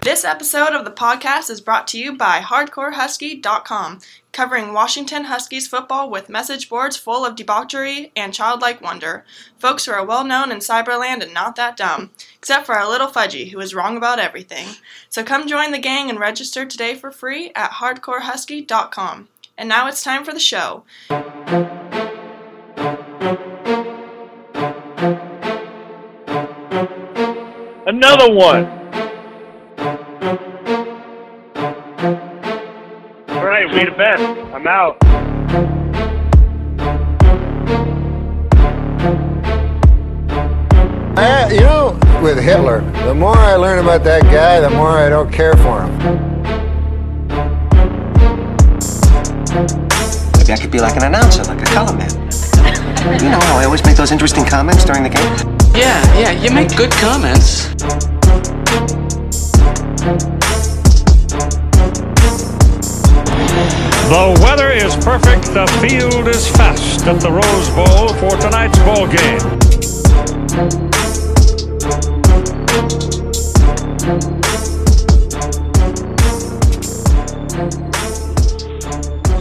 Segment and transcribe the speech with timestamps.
[0.00, 4.00] This episode of the podcast is brought to you by HardcoreHusky.com,
[4.32, 9.24] covering Washington Huskies football with message boards full of debauchery and childlike wonder.
[9.58, 13.08] Folks who are well known in cyberland and not that dumb, except for our little
[13.08, 14.68] Fudgy, who is wrong about everything.
[15.08, 19.28] So come join the gang and register today for free at HardcoreHusky.com.
[19.58, 20.84] And now it's time for the show.
[27.88, 28.77] Another one.
[33.78, 34.22] All right, we the best.
[34.52, 34.96] I'm out.
[41.16, 45.08] I, you know, with Hitler, the more I learn about that guy, the more I
[45.08, 45.96] don't care for him.
[50.38, 52.10] Maybe I could be like an announcer, like a color man.
[53.22, 55.32] You know how I always make those interesting comments during the game?
[55.74, 57.68] Yeah, yeah, you make good comments.
[64.08, 69.06] The weather is perfect, the field is fast at the Rose Bowl for tonight's ball
[69.06, 69.38] game.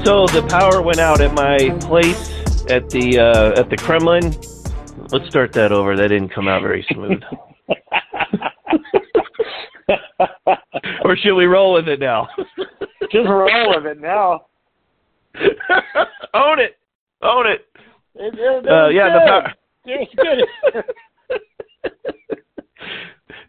[0.04, 2.30] So the power went out at my place
[2.70, 4.36] at the uh, at the Kremlin.
[5.14, 5.96] Let's start that over.
[5.96, 7.24] That didn't come out very smooth.
[11.06, 12.28] or should we roll with it now?
[13.09, 14.42] Just roll with it now.
[16.34, 16.78] Own it.
[17.22, 17.66] Own it.
[18.70, 19.54] Uh, yeah, the power.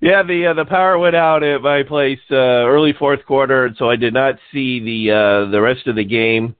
[0.01, 3.77] Yeah, the uh, the power went out at my place uh, early fourth quarter, and
[3.77, 6.55] so I did not see the uh, the rest of the game.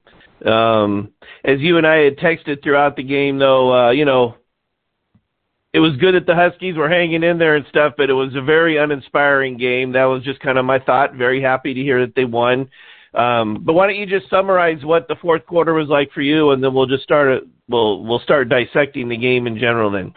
[0.45, 1.13] Um,
[1.45, 4.35] as you and I had texted throughout the game, though, uh, you know,
[5.71, 8.35] it was good that the Huskies were hanging in there and stuff, but it was
[8.35, 9.93] a very uninspiring game.
[9.93, 11.13] That was just kind of my thought.
[11.13, 12.69] Very happy to hear that they won.
[13.13, 16.51] Um, but why don't you just summarize what the fourth quarter was like for you,
[16.51, 17.43] and then we'll just start.
[17.67, 20.13] We'll we'll start dissecting the game in general then.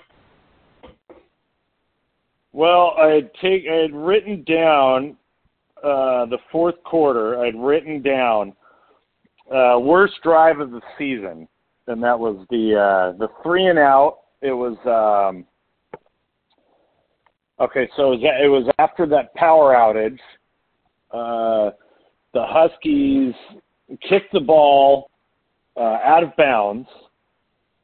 [2.52, 5.16] well, I had take I had written down
[5.82, 7.40] uh, the fourth quarter.
[7.40, 8.52] I had written down
[9.50, 11.48] uh, worst drive of the season,
[11.86, 14.18] and that was the uh, the three and out.
[14.42, 15.46] It was um,
[17.58, 17.88] okay.
[17.96, 20.18] So it was, it was after that power outage.
[21.10, 21.70] Uh,
[22.34, 23.34] the Huskies
[24.08, 25.10] kicked the ball
[25.76, 26.88] uh, out of bounds,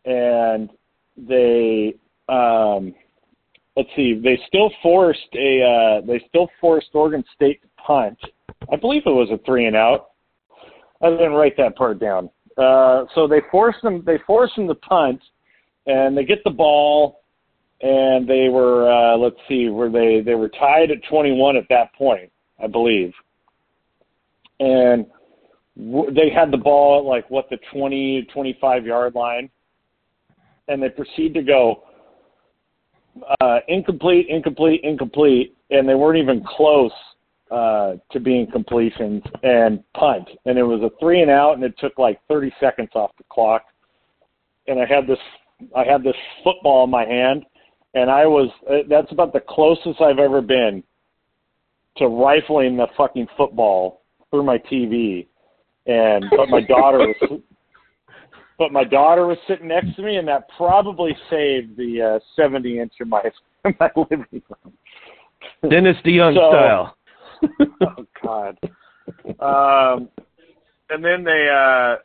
[0.04, 0.70] and
[1.16, 1.94] they
[2.28, 2.94] um,
[3.76, 8.18] let's see, they still forced a uh, they still forced Oregon State to punt.
[8.72, 10.10] I believe it was a three and out.
[11.00, 12.28] I didn't write that part down.
[12.56, 14.02] Uh, so they forced them.
[14.04, 15.20] They forced them to punt,
[15.86, 17.20] and they get the ball,
[17.80, 21.94] and they were uh, let's see, were they they were tied at 21 at that
[21.94, 22.30] point,
[22.62, 23.12] I believe,
[24.60, 25.06] and
[25.76, 29.50] w- they had the ball at like what the 20 25 yard line,
[30.68, 31.84] and they proceed to go
[33.40, 36.92] uh, incomplete, incomplete, incomplete, and they weren't even close
[37.50, 40.28] uh, to being completions and punt.
[40.44, 43.24] And it was a three and out, and it took like 30 seconds off the
[43.30, 43.64] clock.
[44.66, 45.18] And I had this,
[45.74, 47.44] I had this football in my hand,
[47.94, 48.50] and I was.
[48.70, 50.82] uh, That's about the closest I've ever been
[51.96, 53.97] to rifling the fucking football
[54.30, 55.26] through my TV.
[55.86, 57.40] And but my daughter was
[58.58, 62.80] but my daughter was sitting next to me, and that probably saved the uh, 70
[62.80, 63.22] inch of my
[63.80, 64.72] my living room.
[65.70, 66.96] Dennis DeYoung So- style.
[67.82, 68.58] oh God.
[69.40, 70.08] Um,
[70.90, 71.96] and then they uh,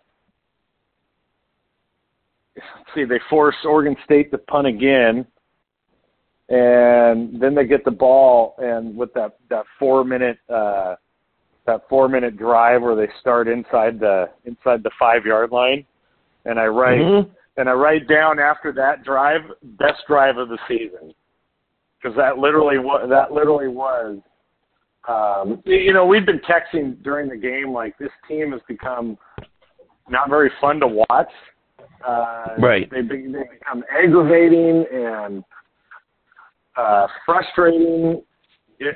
[2.93, 5.25] see, they force Oregon State to punt again,
[6.49, 10.95] and then they get the ball, and with that that four minute uh,
[11.65, 15.85] that four minute drive where they start inside the inside the five yard line,
[16.45, 17.29] and I write Mhm.
[17.57, 21.13] and I write down after that drive best drive of the season
[22.01, 24.19] because that literally was that literally was.
[25.07, 29.17] Um, you know, we've been texting during the game like this team has become
[30.09, 31.31] not very fun to watch.
[32.05, 32.89] Uh, Right.
[32.89, 35.43] They, be, they become aggravating and
[36.77, 38.21] uh, frustrating.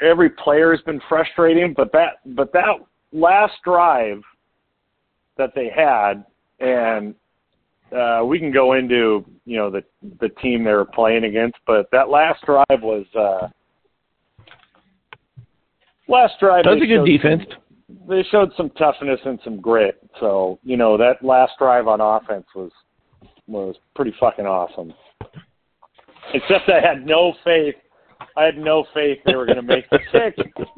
[0.02, 2.80] Every player has been frustrating, but that but that
[3.12, 4.22] last drive
[5.38, 6.26] that they had,
[6.60, 7.16] and
[7.96, 9.84] uh, we can go into you know the
[10.20, 13.48] the team they were playing against, but that last drive was uh,
[16.08, 16.66] last drive.
[16.66, 17.44] That was they a good defense.
[17.50, 20.02] Some, they showed some toughness and some grit.
[20.20, 22.72] So you know that last drive on offense was
[23.48, 24.94] was pretty fucking awesome.
[26.34, 27.76] Except I had no faith.
[28.38, 30.38] I had no faith they were going to make the six.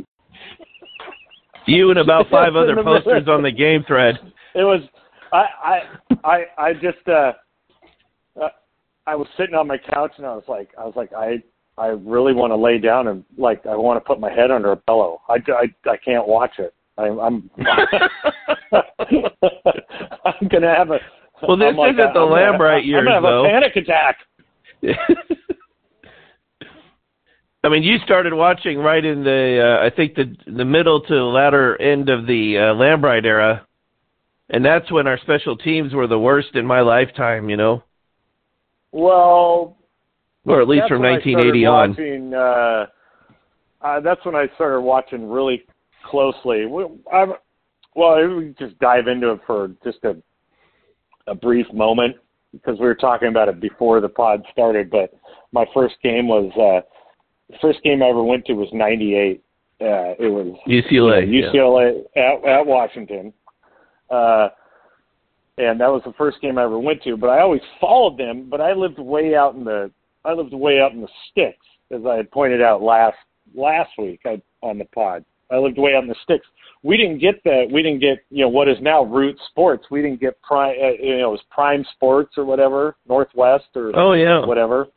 [1.65, 4.15] You and about five other posters on the game thread.
[4.56, 4.81] it was
[5.31, 5.81] I I
[6.23, 7.33] I I just uh,
[8.41, 8.50] uh
[9.06, 11.44] I was sitting on my couch and I was like I was like I
[11.77, 14.71] I really want to lay down and like I want to put my head under
[14.71, 15.21] a pillow.
[15.29, 16.73] I I I can't watch it.
[16.97, 17.50] I'm I'm
[20.25, 21.00] I'm gonna have a
[21.47, 23.45] Well, this I'm isn't the I'm Lambright I'm years, gonna have though.
[23.45, 24.17] a panic attack.
[27.63, 31.13] I mean, you started watching right in the uh, I think the the middle to
[31.13, 33.65] the latter end of the uh, Lambright era,
[34.50, 37.50] and that's when our special teams were the worst in my lifetime.
[37.50, 37.83] You know,
[38.94, 39.77] Well,
[40.45, 41.89] or at least from when I 1980 started on.
[41.89, 42.85] Watching, uh,
[43.85, 45.63] uh, that's when I started watching really
[46.09, 46.65] closely.
[46.65, 47.33] Well, I'm,
[47.94, 50.15] well, we just dive into it for just a
[51.27, 52.15] a brief moment
[52.51, 54.89] because we were talking about it before the pod started.
[54.89, 55.13] But
[55.51, 56.88] my first game was uh,
[57.49, 59.41] the first game I ever went to was '98.
[59.81, 59.85] Uh,
[60.19, 61.25] it was UCLA.
[61.31, 61.49] yeah.
[61.53, 63.31] UCLA at, at Washington.
[64.09, 64.49] Uh,
[65.57, 67.17] and that was the first game I ever went to.
[67.17, 68.49] But I always followed them.
[68.49, 69.91] But I lived way out in the
[70.25, 73.17] I lived way out in the sticks, as I had pointed out last
[73.55, 75.23] last week I, on the pod.
[75.51, 76.45] I lived way out in the sticks.
[76.83, 79.85] We didn't get the we didn't get you know what is now Root Sports.
[79.89, 83.91] We didn't get prime uh, you know it was Prime Sports or whatever Northwest or
[83.97, 84.45] Oh yeah.
[84.45, 84.87] whatever.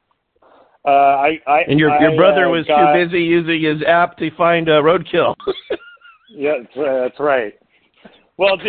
[0.85, 3.83] Uh, I, I And your your I, brother uh, was got- too busy using his
[3.87, 5.35] app to find uh, roadkill.
[6.35, 7.53] Yeah, that's, uh, that's right.
[8.39, 8.57] Well,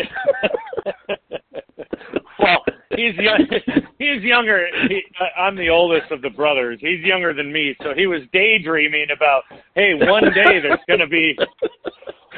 [2.40, 3.48] well, he's young.
[4.00, 4.68] He's younger.
[4.90, 6.78] He, I- I'm the oldest of the brothers.
[6.82, 9.44] He's younger than me, so he was daydreaming about,
[9.76, 11.38] hey, one day there's going to be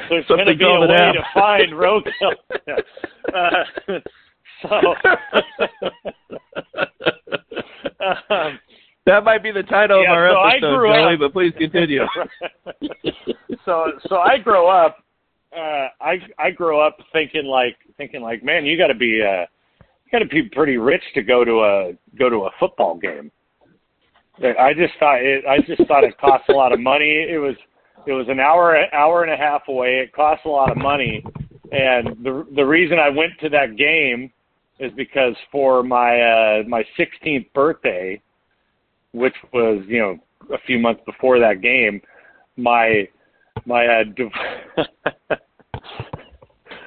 [0.08, 1.14] there's going to be a way app.
[1.14, 2.36] to find roadkill.
[3.34, 3.64] uh,
[4.62, 4.94] so.
[8.34, 8.58] um,
[9.06, 11.14] that might be the title Yeah, of our so I episode, grew Joey.
[11.14, 12.02] up- But please continue.
[13.64, 14.98] so so I grow up
[15.56, 19.46] uh I I grow up thinking like thinking like man you got to be uh
[20.04, 23.30] you got to be pretty rich to go to a go to a football game.
[24.42, 27.26] I just thought it I just thought it cost a lot of money.
[27.30, 27.56] It was
[28.06, 29.98] it was an hour hour and a half away.
[30.00, 31.24] It cost a lot of money
[31.72, 34.30] and the the reason I went to that game
[34.78, 38.20] is because for my uh my 16th birthday
[39.16, 40.18] which was, you know,
[40.54, 42.00] a few months before that game,
[42.56, 43.08] my
[43.64, 44.28] my uh, div-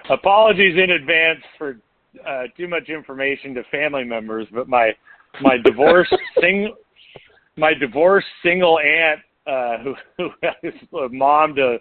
[0.10, 1.80] apologies in advance for
[2.28, 4.92] uh, too much information to family members, but my
[5.42, 6.74] my divorced sing
[7.58, 10.30] my divorced single aunt uh, who who
[10.64, 11.78] is a mom to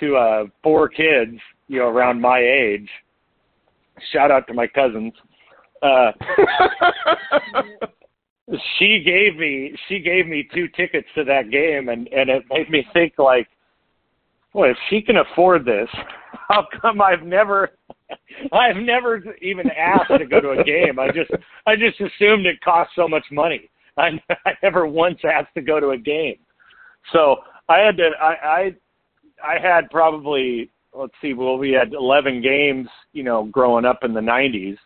[0.00, 1.38] to uh, four kids,
[1.68, 2.88] you know, around my age.
[4.12, 5.12] Shout out to my cousins.
[5.80, 6.10] Uh,
[8.78, 12.68] she gave me she gave me two tickets to that game and and it made
[12.70, 13.48] me think like
[14.52, 15.88] boy if she can afford this
[16.48, 17.70] how come i've never
[18.52, 20.98] i've never even asked to go to a game?
[20.98, 21.30] I just
[21.66, 23.70] i just assumed it cost so much money.
[23.96, 24.10] I
[24.46, 26.36] i never once asked to go to a game.
[27.12, 27.36] So
[27.68, 28.74] i had to i i
[29.42, 34.12] i had probably let's see well we had 11 games you know growing up in
[34.14, 34.76] the 90s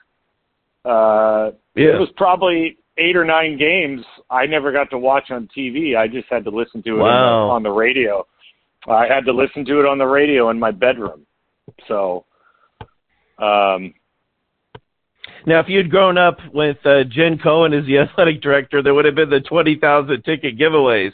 [0.85, 1.97] uh Yeah.
[1.97, 5.97] it was probably eight or nine games I never got to watch on TV.
[5.97, 7.47] I just had to listen to it on, Wow.
[7.47, 8.27] the, on the radio.
[8.89, 11.27] I had to listen to it on the radio in my bedroom.
[11.87, 12.25] So,
[13.39, 13.95] um,
[15.47, 19.05] Now, if you'd grown up with uh, Jen Cohen as the athletic director, there would
[19.05, 21.13] have been the twenty thousand ticket giveaways.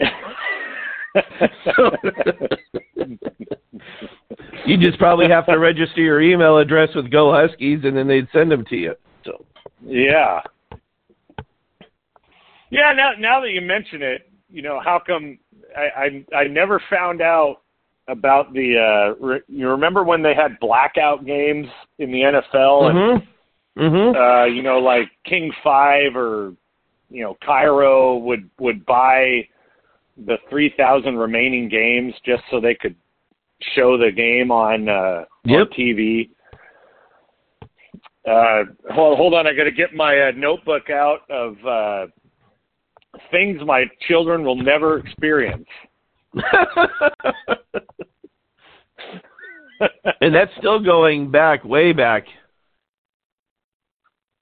[4.64, 8.28] You just probably have to register your email address with Go Huskies, and then they'd
[8.32, 8.94] send them to you.
[9.24, 9.44] So
[9.84, 10.40] yeah,
[12.70, 12.92] yeah.
[12.94, 15.38] Now, now that you mention it, you know how come
[15.76, 17.62] I I, I never found out
[18.08, 18.76] about the.
[18.78, 21.66] Uh, re, you remember when they had blackout games
[21.98, 23.22] in the NFL and
[23.76, 26.54] hmm hmm uh, you know, like King Five or
[27.10, 29.46] you know, KIRO would would buy
[30.26, 32.96] the three thousand remaining games just so they could
[33.74, 35.60] show the game on uh Yep.
[35.60, 36.30] on TV.
[38.28, 42.06] Uh hold, hold on, I gotta get my uh, notebook out of uh
[43.30, 45.66] things my children will never experience.
[50.20, 52.24] and that's still going back, way back.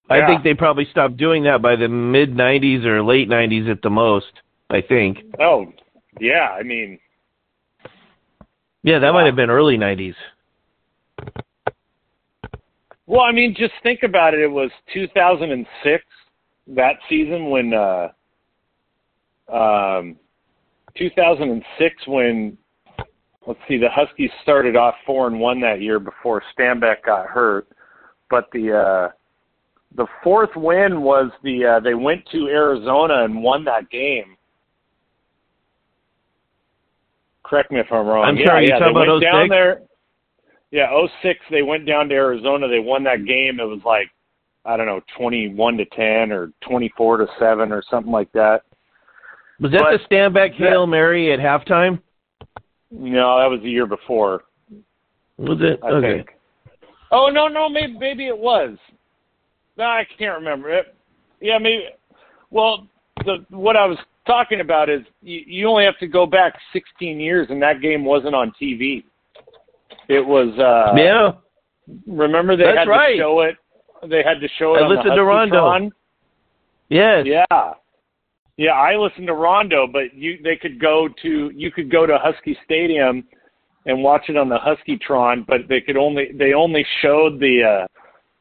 [0.08, 0.26] I Yeah.
[0.26, 3.90] think they probably stopped doing that by the mid '90s or late '90s at the
[3.90, 4.32] most.
[4.68, 5.18] I think.
[5.40, 5.72] oh,
[6.20, 6.98] yeah, I mean
[8.82, 10.14] Yeah, that might have been early '90s.
[13.10, 14.40] Well, I mean, just think about it.
[14.40, 16.04] It was 2006
[16.68, 18.08] that season when uh
[19.52, 20.16] um
[20.96, 22.56] 2006 when
[23.48, 27.66] let's see, the Huskies started off four and one that year before Stanback got hurt,
[28.30, 29.12] but the uh,
[29.96, 34.36] the fourth win was the uh, they went to Arizona and won that game.
[37.42, 38.24] Correct me if I'm wrong.
[38.24, 39.50] I'm yeah, sorry, you yeah, talking about went down 06?
[39.50, 39.89] there.
[40.70, 42.68] Yeah, oh six they went down to Arizona.
[42.68, 43.60] They won that game.
[43.60, 44.08] It was like
[44.64, 48.62] I don't know, 21 to 10 or 24 to 7 or something like that.
[49.58, 52.00] Was that But- the Stanback Hail Mary at halftime?
[52.90, 54.44] No, that was the year before.
[55.38, 55.80] Was it?
[55.82, 56.16] I okay.
[56.18, 56.30] think.
[57.10, 58.76] Oh no, no, maybe maybe it was.
[59.76, 60.94] No, I can't remember it.
[61.40, 61.84] Yeah, maybe.
[62.50, 62.86] Well,
[63.24, 67.18] the what I was talking about is you, you only have to go back 16
[67.18, 69.04] years, and that game wasn't on TV.
[70.10, 70.58] It was.
[70.58, 71.32] uh yeah.
[72.06, 73.12] Remember they That's had right.
[73.14, 73.56] to show it.
[74.08, 75.90] They had to show it I on the listened to Rondeau.
[76.88, 77.26] Yes.
[77.26, 77.72] Yeah.
[78.56, 82.18] Yeah, I listened to Rondeau, but you they could go to you could go to
[82.18, 83.24] Husky Stadium
[83.86, 87.86] and watch it on the Huskytron, but they could only they only showed the uh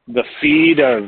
[0.07, 1.03] the feed of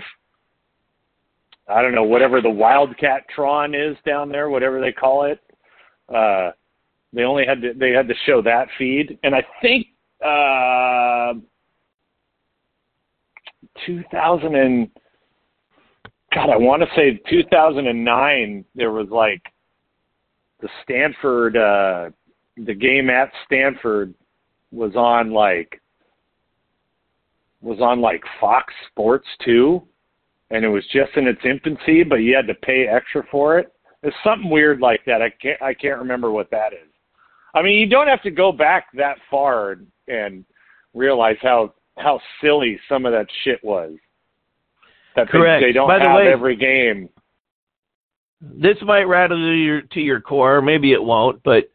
[1.67, 5.39] I don't know, whatever the Wildcat Tron is down there, whatever they call it.
[6.13, 6.51] Uh
[7.13, 9.17] they only had to they had to show that feed.
[9.23, 9.87] And I think
[10.23, 11.33] uh
[13.85, 14.89] 2000 and
[16.33, 18.65] God, I want to say 2009.
[18.73, 19.41] There was like
[20.61, 22.09] the Stanford, uh,
[22.55, 24.13] the game at Stanford
[24.71, 25.81] was on like
[27.61, 29.83] was on like Fox Sports too,
[30.49, 33.73] and it was just in its infancy, but you had to pay extra for it.
[34.01, 35.21] It's something weird like that.
[35.21, 36.89] I can't I can't remember what that is.
[37.53, 39.79] I mean, you don't have to go back that far
[40.11, 40.45] and,
[40.93, 43.93] realize how how silly some of that shit was.
[45.15, 45.63] That they- Correct.
[45.63, 47.09] They, don't By the have way- every game.
[48.41, 51.69] This might rattle to your to your core, maybe it won't, but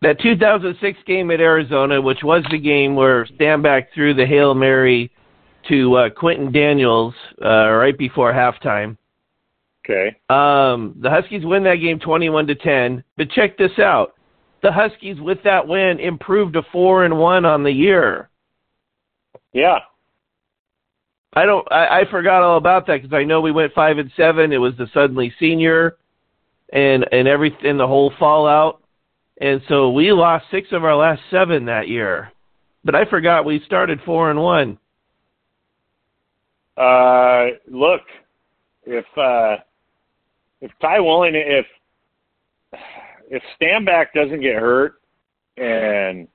[0.00, 5.10] that 2006 game at Arizona, which was the game where Stanback threw the hail mary
[5.68, 8.96] to uh, Quentin Daniels uh, right before halftime.
[9.84, 10.16] Okay.
[10.30, 13.04] Um, the Huskies win that game 21 to 10.
[13.18, 14.14] But check this out:
[14.64, 18.30] the Huskies, with that win, improved to four and one on the year.
[19.52, 19.80] Yeah.
[21.34, 21.70] I don't.
[21.70, 24.54] I, I forgot all about that because I know we went five and seven.
[24.54, 25.96] It was the suddenly senior,
[26.72, 28.82] and and everything, in the whole fallout,
[29.38, 32.32] and so we lost six of our last seven that year.
[32.84, 34.78] But I forgot we started four and one.
[36.78, 38.02] Uh, look,
[38.84, 39.56] if uh,
[40.62, 41.66] if Ty Willing, if
[43.28, 45.00] if Stanback doesn't get hurt
[45.56, 46.28] and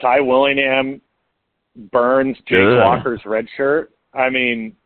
[0.00, 1.00] Ty Willingham
[1.90, 2.78] burns Jake Ugh.
[2.78, 4.76] Locker's red shirt, I mean,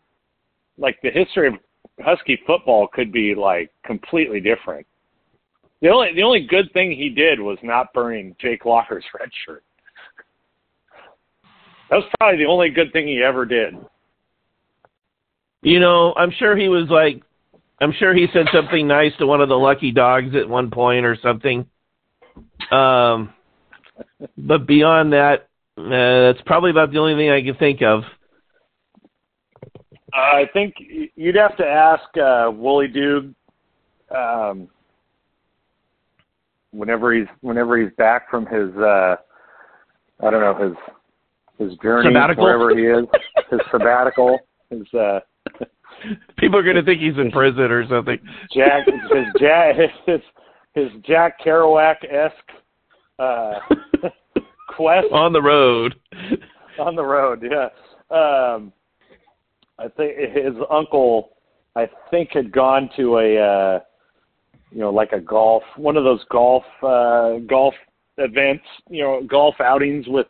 [0.79, 1.55] like the history of
[2.01, 4.87] Husky football could be like completely different.
[5.81, 9.63] The only the only good thing he did was not burning Jake Locker's red shirt.
[11.91, 13.75] That was probably the only good thing he ever did.
[15.63, 17.23] You know, I'm sure he was like,
[17.81, 21.05] I'm sure he said something nice to one of the lucky dogs at one point
[21.05, 21.67] or something.
[22.71, 23.35] Um,
[24.37, 28.03] but beyond that, uh, that's probably about the only thing I can think of.
[30.15, 30.75] I think
[31.15, 33.35] you'd have to ask uh, Wooly Dude
[34.15, 34.69] um,
[36.71, 39.17] whenever he's whenever he's back from his uh,
[40.21, 42.45] I don't know his his journey Sabbatical?
[42.45, 43.05] wherever he is
[43.51, 44.39] his sabbatical
[44.71, 45.21] his uh,
[46.39, 48.19] People are going to think he's in prison or something.
[48.55, 50.21] Jack his Jack his
[50.75, 52.35] his Jack Kerouac esque
[53.19, 53.55] uh,
[54.77, 55.95] quest On the road.
[56.79, 57.43] on the road.
[57.43, 57.69] Yeah.
[58.11, 58.73] Um,
[59.79, 61.31] I think his uncle,
[61.75, 63.81] I think, had gone to a, uh,
[64.71, 67.75] you know, like a golf, one of those golf, uh, golf
[68.19, 70.27] events, you know, golf outings with,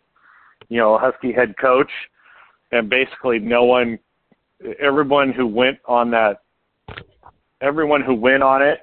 [0.68, 1.90] you know, Husky head coach,
[2.72, 3.98] and basically no one,
[4.80, 6.42] everyone who went on that,
[7.60, 8.80] everyone who went on it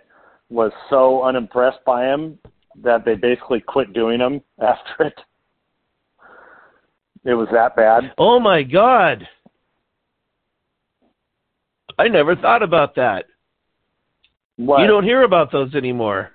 [0.50, 2.38] was so unimpressed by him
[2.82, 5.20] that they basically quit doing them after it.
[7.26, 8.14] It was that bad.
[8.18, 9.28] Oh my God.
[11.98, 13.26] I never thought about that.
[14.58, 14.82] What?
[14.82, 16.32] You don't hear about those anymore.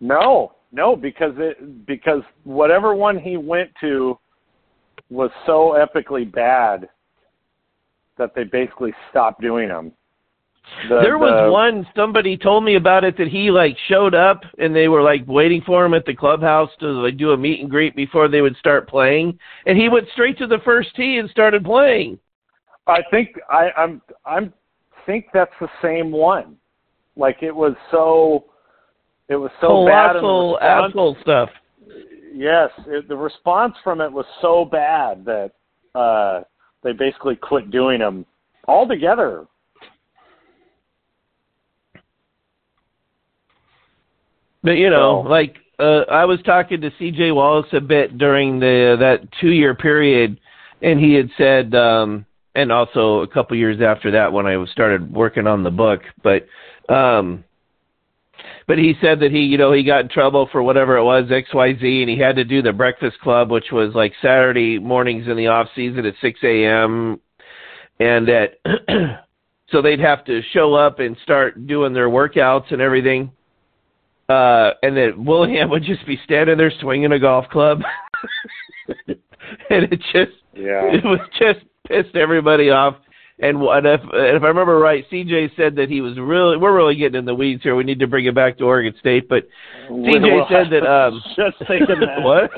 [0.00, 4.18] No, no, because it because whatever one he went to
[5.10, 6.88] was so epically bad
[8.18, 9.92] that they basically stopped doing them.
[10.88, 14.44] The- there was the- one somebody told me about it that he like showed up
[14.58, 17.60] and they were like waiting for him at the clubhouse to like do a meet
[17.60, 21.18] and greet before they would start playing and he went straight to the first tee
[21.18, 22.18] and started playing.
[22.86, 24.52] I think I, I'm I'm
[25.04, 26.56] think that's the same one.
[27.16, 28.44] Like it was so
[29.28, 30.16] it was so bad.
[30.16, 31.50] and response- asshole stuff.
[32.34, 35.50] yes, it, the response from it was so bad that
[35.94, 36.42] uh,
[36.82, 38.26] they basically quit doing them
[38.68, 39.46] altogether.
[44.62, 47.32] But you know, So- like uh, I was talking to C.J.
[47.32, 50.38] Wallace a bit during the that two year period,
[50.82, 52.24] and he had said, um,
[52.54, 56.46] and also a couple years after that when I started working on the book, but.
[56.88, 57.44] um
[58.66, 61.30] but he said that he, you know, he got in trouble for whatever it was,
[61.30, 64.78] X, Y, Z, and he had to do the Breakfast Club, which was like Saturday
[64.78, 67.20] mornings in the off season at 6 a.m.
[68.00, 68.58] And that,
[69.70, 73.30] so they'd have to show up and start doing their workouts and everything.
[74.28, 77.82] Uh, and that William would just be standing there swinging a golf club,
[79.08, 79.16] and
[79.68, 80.84] it just, Yeah.
[80.92, 82.96] it was just pissed everybody off.
[83.42, 86.94] And if, and if I remember right, CJ said that he was really, we're really
[86.94, 87.74] getting in the weeds here.
[87.74, 89.48] We need to bring it back to Oregon State, but
[89.90, 92.22] CJ said that, um, just thinking that.
[92.22, 92.50] what?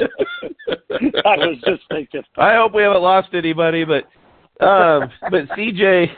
[1.26, 2.23] I was just thinking.
[2.37, 4.05] I hope we haven't lost anybody, but
[4.64, 6.11] um, but CJ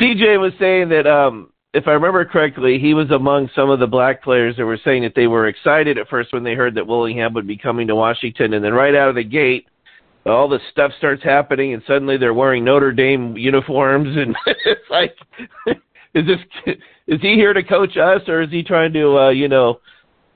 [0.00, 3.86] CJ was saying that um, if I remember correctly, he was among some of the
[3.86, 6.86] black players that were saying that they were excited at first when they heard that
[6.86, 9.66] Willingham would be coming to Washington, and then right out of the gate,
[10.26, 15.16] all this stuff starts happening, and suddenly they're wearing Notre Dame uniforms, and it's like,
[16.14, 16.74] is this
[17.06, 19.80] is he here to coach us, or is he trying to uh, you know?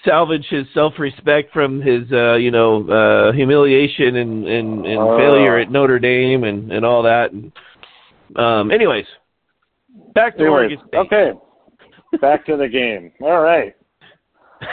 [0.05, 5.19] salvage his self-respect from his, uh, you know, uh, humiliation and, and, and Oh.
[5.19, 7.33] failure at Notre Dame and, and all that.
[7.33, 7.53] And,
[8.37, 9.07] um, anyways,
[10.15, 11.33] back to Anyways, okay.
[12.21, 13.13] Back to the game.
[13.21, 13.75] All right.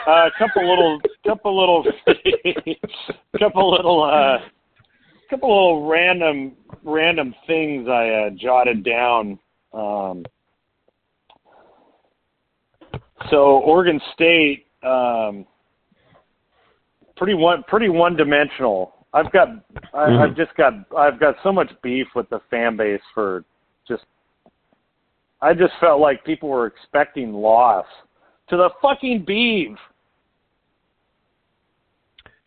[0.07, 1.83] A uh, couple little, couple little,
[3.39, 4.37] couple little, uh,
[5.33, 6.51] couple little random,
[6.83, 9.39] random things I uh, jotted down.
[9.73, 10.23] Um,
[13.31, 15.47] so Oregon State, um,
[17.17, 19.07] pretty one, pretty one dimensional.
[19.11, 19.47] I've got,
[19.93, 20.19] I, Mhm.
[20.19, 23.43] I've just got, I've got so much beef with the fan base for
[23.87, 24.05] just
[25.41, 27.85] I just felt like people were expecting loss
[28.49, 29.77] to the fucking Beeve.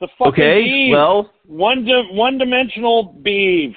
[0.00, 3.74] The fucking Okay, well, one di- one dimensional Beeve.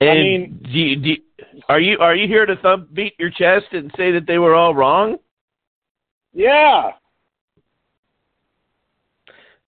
[0.00, 1.22] and I mean- do you, do you-
[1.68, 4.54] are you are you here to thump beat your chest and say that they were
[4.54, 5.18] all wrong?
[6.32, 6.92] Yeah.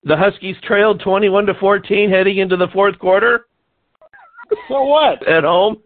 [0.05, 3.47] The Huskies trailed twenty-one to fourteen heading into the fourth quarter
[4.69, 5.27] So what?
[5.29, 5.83] at home.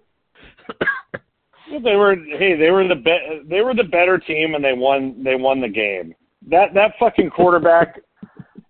[1.83, 5.23] They were hey, they were the be- they were the better team and they won
[5.23, 6.15] they won the game.
[6.49, 8.01] That that fucking quarterback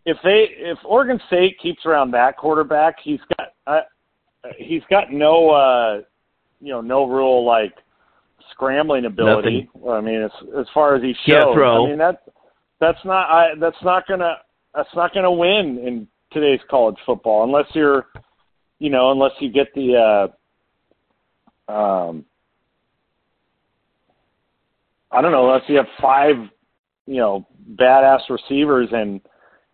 [0.08, 3.80] if they if Oregon State keeps around that quarterback, he's got uh,
[4.56, 6.00] he's got no uh
[6.60, 7.74] you know, no real like
[8.50, 9.68] scrambling ability.
[9.88, 11.54] I mean, as as far as he shows.
[11.86, 12.22] I mean that
[12.80, 14.36] that's not I that's not going to
[14.74, 18.06] that's not to win in today's college football unless you're
[18.78, 20.30] you know, unless you get the
[21.68, 22.24] uh um
[25.10, 26.36] I don't know, unless you have five,
[27.06, 29.20] you know, badass receivers and,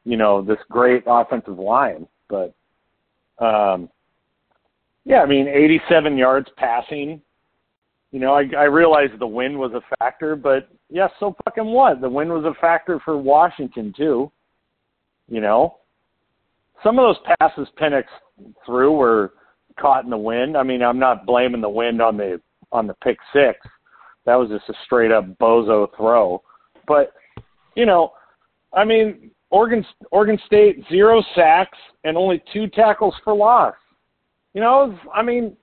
[0.05, 2.07] you know, this great offensive line.
[2.29, 2.55] But
[3.39, 3.89] um
[5.05, 7.21] yeah, I mean eighty seven yards passing.
[8.11, 12.01] You know, I I realize the wind was a factor, but yeah, so fucking what?
[12.01, 14.31] The wind was a factor for Washington too.
[15.29, 15.79] You know?
[16.83, 18.05] Some of those passes Penix
[18.67, 19.33] threw were
[19.81, 20.57] caught in the wind.
[20.57, 22.41] I mean, I'm not blaming the wind on the
[22.73, 23.59] on the pick six.
[24.27, 26.43] That was just a straight up bozo throw.
[26.87, 27.13] But
[27.75, 28.13] you know,
[28.73, 33.77] I mean, Oregon Oregon State zero sacks and only two tackles for loss.
[34.53, 35.57] You know, I mean,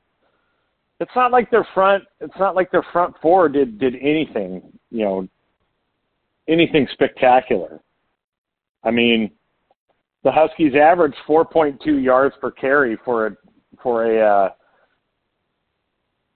[1.01, 2.05] it's not like their front.
[2.21, 4.61] It's not like their front four did did anything.
[4.91, 5.27] You know,
[6.47, 7.81] anything spectacular.
[8.85, 9.29] I mean,
[10.23, 13.37] the Huskies averaged 4.2 yards per carry for a
[13.83, 14.25] for a.
[14.25, 14.49] Uh,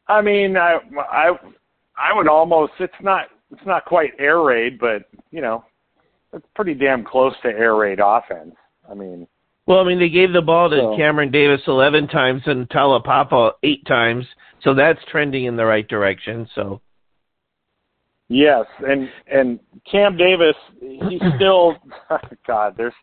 [0.09, 1.31] I mean, I I
[1.97, 2.73] I would almost.
[2.79, 3.27] It's not.
[3.49, 5.63] It's not quite air raid, but you know,
[6.35, 8.55] it's pretty damn close to air raid offense.
[8.89, 9.27] I mean,
[9.65, 13.53] Well, I mean, they gave the ball to So- Cameron Davis 11 times and Taulapapa
[13.63, 14.25] eight times,
[14.61, 16.47] so that's trending in the right direction.
[16.53, 16.81] So,
[18.27, 21.75] yes, and and Cam Davis, he's still.
[22.47, 22.93] God, there's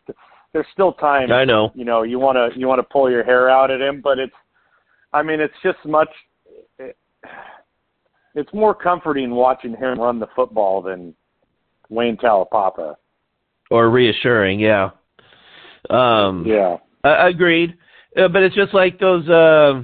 [0.53, 1.31] there's still time.
[1.31, 1.71] I know.
[1.75, 4.19] You know, you want to you want to pull your hair out at him, but
[4.19, 4.33] it's.
[5.11, 6.09] I mean, it's just much.
[6.79, 6.95] It,
[8.35, 11.13] it's more comforting watching him run the football than
[11.89, 12.95] Wayne Taulapapa.
[13.73, 14.91] Or reassuring, yeah.
[15.89, 16.77] Um, Yeah.
[17.03, 17.75] I agreed,
[18.15, 19.27] uh, but it's just like those.
[19.27, 19.81] Uh,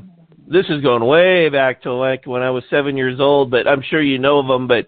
[0.47, 3.82] this is going way back to like when I was seven years old, but I'm
[3.82, 4.67] sure you know of them.
[4.67, 4.86] But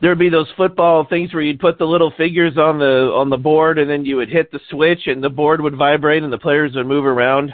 [0.00, 3.36] there'd be those football things where you'd put the little figures on the on the
[3.36, 6.38] board and then you would hit the switch and the board would vibrate and the
[6.38, 7.52] players would move around.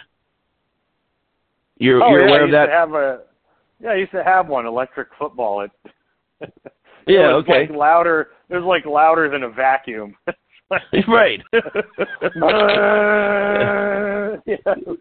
[1.79, 2.67] You're, oh, you're yeah, aware of that?
[2.67, 3.21] to have a
[3.81, 5.63] yeah, I used to have one electric football.
[5.63, 5.71] It,
[6.41, 6.53] it
[7.09, 7.67] yeah, was okay.
[7.67, 8.29] like louder.
[8.49, 10.15] It was like louder than a vacuum.
[11.09, 11.41] right.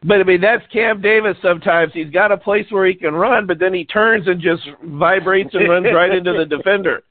[0.04, 1.36] But I mean, that's Cam Davis.
[1.42, 4.62] Sometimes he's got a place where he can run, but then he turns and just
[4.84, 7.02] vibrates and runs right into the defender,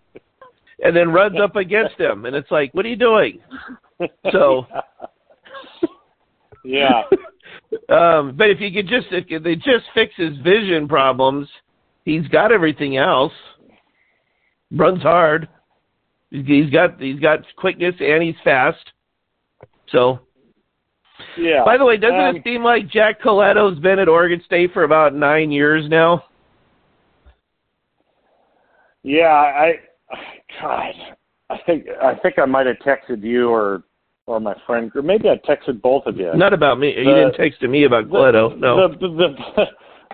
[0.83, 3.41] and then runs up against him, and it's like, what are you doing?
[4.31, 4.67] So,
[6.65, 7.03] yeah.
[7.89, 11.49] um, but if you could just if they just fix his vision problems,
[12.05, 13.33] he's got everything else.
[14.71, 15.49] Runs hard.
[16.43, 18.93] He's got he's got quickness and he's fast.
[19.91, 20.19] So
[21.37, 21.65] Yeah.
[21.65, 24.83] By the way, doesn't Um, it seem like Jack Colletto's been at Oregon State for
[24.83, 26.25] about nine years now?
[29.05, 29.81] Yeah, I
[30.61, 30.95] God,
[31.51, 33.85] I think I think I might have texted you or
[34.27, 36.33] or my friend, or maybe I texted both of you.
[36.35, 36.89] Not about me.
[36.97, 38.59] you didn't text to me about Colletto.
[38.59, 38.89] No.
[38.89, 39.65] The the the,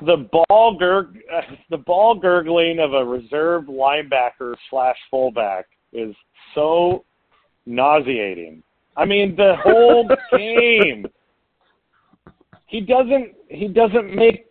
[0.06, 6.14] the ball gur- uh, the ball gurgling of a reserve linebacker slash fullback is
[6.54, 7.04] so
[7.66, 8.62] nauseating.
[8.96, 11.06] I mean, the whole game.
[12.66, 13.34] He doesn't.
[13.48, 14.46] He doesn't make.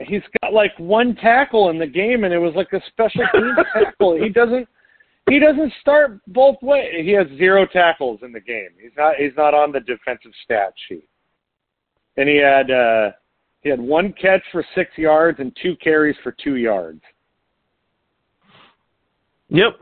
[0.00, 3.54] He's got like one tackle in the game, and it was like a special team
[3.74, 4.16] tackle.
[4.16, 4.68] He doesn't.
[5.28, 7.04] He doesn't start both ways.
[7.04, 8.70] He has zero tackles in the game.
[8.80, 9.16] He's not.
[9.16, 11.08] He's not on the defensive stat sheet.
[12.16, 12.70] And he had.
[12.70, 13.10] uh
[13.62, 17.02] he had one catch for six yards and two carries for two yards.
[19.50, 19.80] Yep.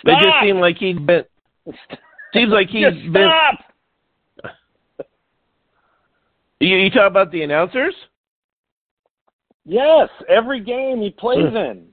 [0.00, 0.22] Stop!
[0.22, 1.24] just seem like he's been.
[2.34, 3.28] Seems like he's Just been.
[3.28, 3.60] stop!
[6.58, 7.94] You, you talk about the announcers?
[9.66, 11.88] Yes, every game he plays in.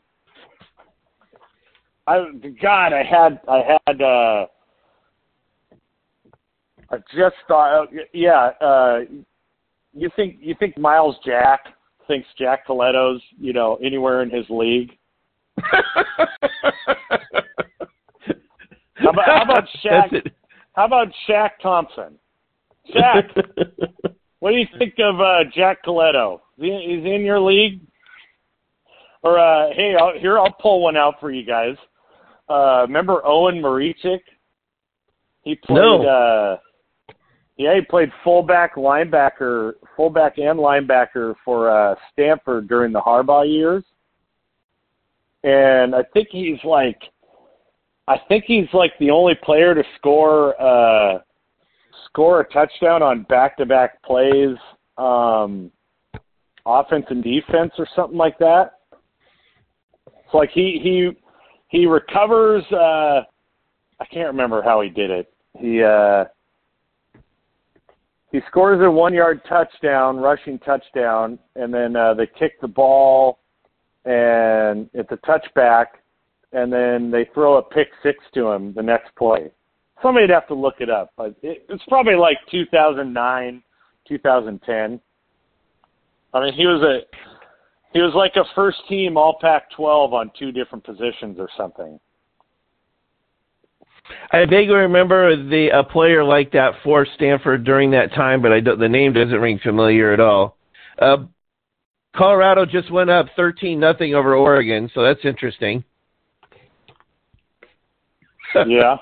[2.07, 2.25] I
[2.61, 4.45] God, I had I had uh
[6.91, 8.99] I just thought yeah, uh
[9.93, 11.61] you think you think Myles Jack
[12.07, 14.91] thinks Jack Colletto's, you know, anywhere in his league?
[19.03, 20.31] How about how about Shaq
[20.73, 22.17] how about Shaq Thompson?
[22.93, 23.29] Shaq,
[24.39, 26.35] what do you think of uh Jack Colletto?
[26.57, 27.81] Is he, is he in your league?
[29.21, 31.75] Or uh hey, I'll, here I'll pull one out for you guys.
[32.49, 34.19] Uh remember Owen Marecic?
[35.43, 36.07] He played No.
[36.07, 36.57] uh
[37.55, 43.83] yeah, he played fullback, linebacker, fullback and linebacker for uh Stanford during the Harbaugh years.
[45.43, 46.99] And I think he's like
[48.07, 51.19] I think he's like the only player to score uh
[52.05, 54.57] score a touchdown on back to back plays,
[54.97, 55.71] um
[56.65, 58.79] offense and defense or something like that.
[60.07, 61.11] It's like he he
[61.69, 63.21] he recovers uh
[63.99, 65.33] I can't remember how he did it.
[65.57, 66.25] He uh
[68.31, 73.39] he scores a one yard touchdown, rushing touchdown, and then uh they kick the ball
[74.05, 75.85] and it's a touchback
[76.53, 79.51] and then they throw a pick six to him the next play.
[80.01, 81.11] Somebody'd have to look it up.
[81.17, 83.63] But it, it's probably like 2009,
[84.07, 85.01] 2010.
[86.33, 87.01] I mean, he was a
[87.93, 91.99] he was like a first team All Pac-12 on two different positions or something.
[94.31, 98.59] I vaguely remember the a player like that for Stanford during that time, but I
[98.59, 100.57] don't, the name doesn't ring familiar at all.
[100.99, 101.17] Uh,
[102.15, 105.83] Colorado just went up thirteen nothing over Oregon, so that's interesting.
[108.67, 108.97] Yeah.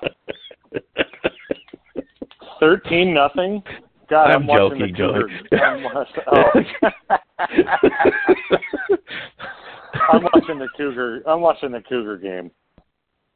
[2.59, 3.63] Thirteen nothing.
[4.09, 5.13] God, I'm, I'm watching joking, the Joey.
[5.49, 5.65] Cougar.
[5.65, 6.51] I'm, watching, oh.
[10.11, 11.23] I'm watching the Cougar.
[11.25, 12.51] I'm watching the Cougar game.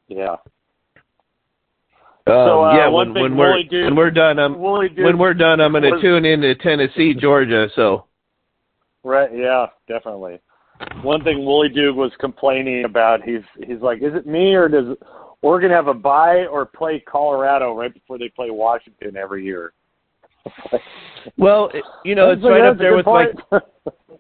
[0.08, 0.32] Yeah.
[0.32, 0.38] Um,
[2.28, 5.72] So, uh, yeah, when, when we're Dude- when we're done, I'm when we're done, I'm
[5.72, 7.70] going to tune in to Tennessee, Georgia.
[7.76, 8.06] So
[9.04, 9.30] Right.
[9.34, 9.68] Yeah.
[9.88, 10.40] Definitely.
[11.04, 13.24] One thing Wooly Dude was complaining about.
[13.24, 14.98] He's he's like, is it me or does
[15.46, 19.74] Oregon have a bye or play Colorado right before they play Washington every year?
[21.38, 21.70] well,
[22.04, 23.30] you know, it's right up there with like.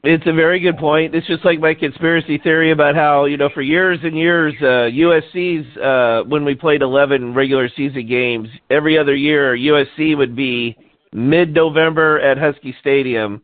[0.07, 1.15] It's a very good point.
[1.15, 4.85] It's just like my conspiracy theory about how, you know, for years and years, uh,
[4.93, 10.77] USC's, uh, when we played 11 regular season games, every other year, USC would be
[11.11, 13.41] mid November at Husky Stadium.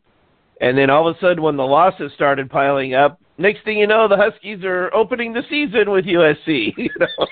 [0.59, 3.87] And then all of a sudden, when the losses started piling up, next thing you
[3.87, 6.73] know, the Huskies are opening the season with USC.
[6.77, 7.27] You know?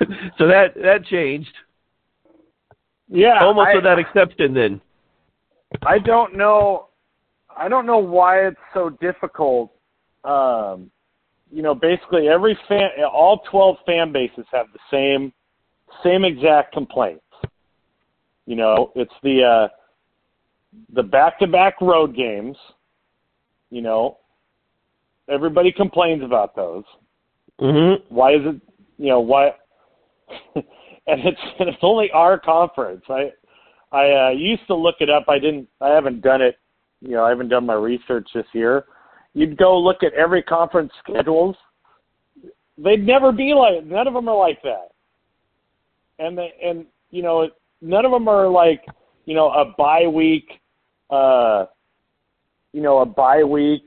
[0.38, 1.52] so that, that changed.
[3.08, 3.38] yeah.
[3.42, 4.80] Almost I, without exception then.
[5.82, 6.88] I don't know.
[7.56, 9.72] I don't know why it's so difficult
[10.24, 10.90] um,
[11.50, 15.32] you know, basically every fan, all 12 fan bases have the same,
[16.04, 17.24] same exact complaints.
[18.46, 19.68] You know, it's the uh,
[20.92, 22.56] the back-to-back road games.
[23.70, 24.18] You know,
[25.30, 26.84] everybody complains about those.
[27.60, 28.14] Mm-hmm.
[28.14, 28.60] Why is it?
[28.98, 29.50] You know why?
[30.54, 30.64] and
[31.06, 33.02] it's and it's only our conference.
[33.08, 33.30] I
[33.92, 35.24] I uh, used to look it up.
[35.28, 35.68] I didn't.
[35.80, 36.56] I haven't done it.
[37.00, 38.84] You know, I haven't done my research this year.
[39.32, 41.56] You'd go look at every conference schedules.
[42.76, 43.84] They'd never be like.
[43.84, 44.88] None of them are like that.
[46.18, 47.48] And they and you know
[47.80, 48.84] none of them are like
[49.24, 50.48] you know a bye week.
[51.10, 51.66] Uh,
[52.72, 53.82] you know a bye week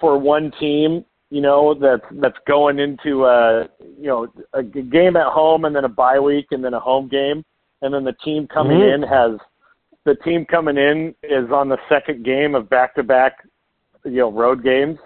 [0.00, 5.26] for one team, you know, that's that's going into a you know a game at
[5.26, 7.44] home and then a bye week and then a home game,
[7.82, 8.94] and then the team coming Mhm.
[8.94, 9.38] in has
[10.04, 13.46] the team coming in is on the second game of back to back,
[14.04, 14.98] you know, road games.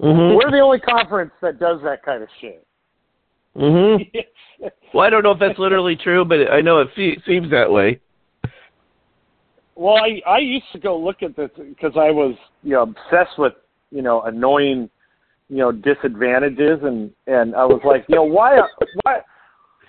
[0.00, 0.36] Mm-hmm.
[0.36, 2.64] We're the only conference that does that kind of shit.
[3.56, 4.02] Mm-hmm.
[4.94, 7.70] Well, I don't know if that's literally true, but I know it fe- seems that
[7.70, 8.00] way.
[9.74, 13.38] Well, I I used to go look at this because I was you know obsessed
[13.38, 13.52] with
[13.90, 14.88] you know annoying
[15.48, 16.80] you know disadvantages.
[16.82, 18.60] And and I was like you know why
[19.02, 19.20] why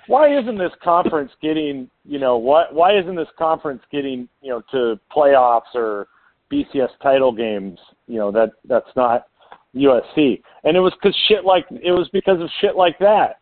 [0.07, 4.61] why isn't this conference getting you know why why isn't this conference getting you know
[4.71, 6.07] to playoffs or
[6.51, 7.79] BCS title games?
[8.07, 9.27] You know that that's not
[9.75, 13.39] USC and it was cause shit like it was because of shit like that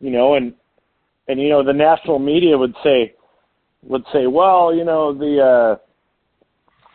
[0.00, 0.52] you know and
[1.28, 3.14] and you know the national media would say
[3.84, 5.76] would say, well, you know, the uh,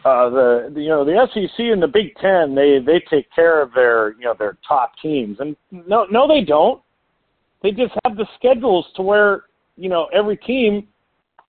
[0.07, 3.61] uh, the, the you know the SEC and the Big Ten they they take care
[3.61, 6.81] of their you know their top teams, and no no they don't.
[7.61, 9.43] They just have the schedules to where
[9.75, 10.87] you know every team,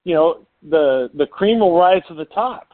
[0.04, 2.68] you know the the cream will rise to the top.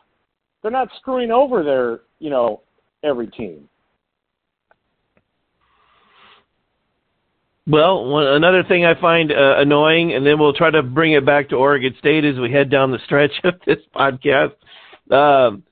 [0.62, 2.62] They're not screwing over their you know
[3.02, 3.68] every team.
[7.66, 11.24] Well, one, another thing I find uh, annoying, and then we'll try to bring it
[11.24, 14.52] back to Oregon State as we head down the stretch of this podcast.
[15.10, 15.62] Um,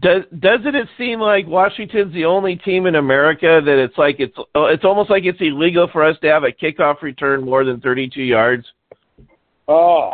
[0.00, 4.36] does doesn't it seem like Washington's the only team in America that it's like it's
[4.54, 8.22] it's almost like it's illegal for us to have a kickoff return more than 32
[8.22, 8.66] yards?
[9.68, 10.12] Oh,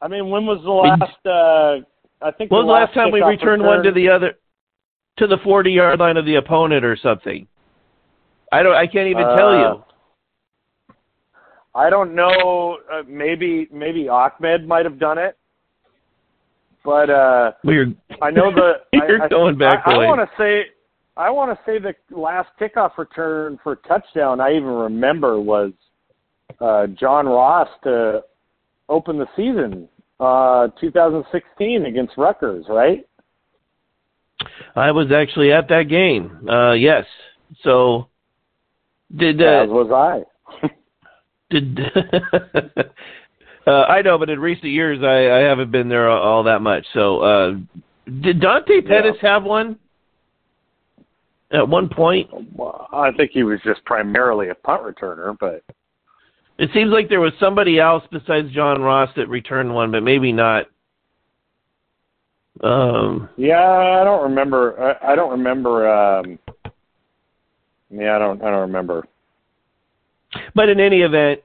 [0.00, 1.26] I mean, when was the last?
[1.26, 1.84] Uh,
[2.24, 2.50] I think.
[2.50, 4.34] When was the last time we returned one to the other
[5.18, 7.46] to the 40 yard line of the opponent or something?
[8.52, 8.74] I don't.
[8.74, 9.84] I can't even tell Uh, you.
[11.74, 12.78] I don't know.
[12.90, 15.36] Uh, maybe maybe Ahmed might have done it,
[16.86, 18.74] but uh, We're I know the.
[18.92, 20.06] You're I, I, going back I, a I ways.
[20.06, 20.66] want to say.
[21.18, 25.72] I want to say the last kickoff return for touchdown I even remember was
[26.60, 28.22] uh, John Ross to
[28.90, 29.88] open the season,
[30.20, 33.06] uh, 2016 against Rutgers, right?
[34.76, 36.46] I was actually at that game.
[36.48, 37.06] Uh, yes.
[37.62, 38.08] So
[39.16, 40.24] did As uh, was
[40.62, 40.68] I.
[41.50, 41.78] did
[43.66, 46.60] uh, I know, but in recent years I, I haven't been there all, all that
[46.62, 46.84] much.
[46.94, 47.52] So uh,
[48.22, 49.78] did Dante Pettis have one
[51.52, 52.30] at one point?
[52.54, 55.62] Well, I think he was just primarily a punt returner, but
[56.58, 60.32] It seems like there was somebody else besides John Ross that returned one, but maybe
[60.32, 60.66] not.
[62.62, 64.80] Um, Yeah, I don't remember.
[64.80, 65.88] I, I don't remember.
[65.88, 66.38] Um,
[67.90, 68.42] yeah, I don't.
[68.42, 69.06] I don't remember.
[70.54, 71.40] But in any event,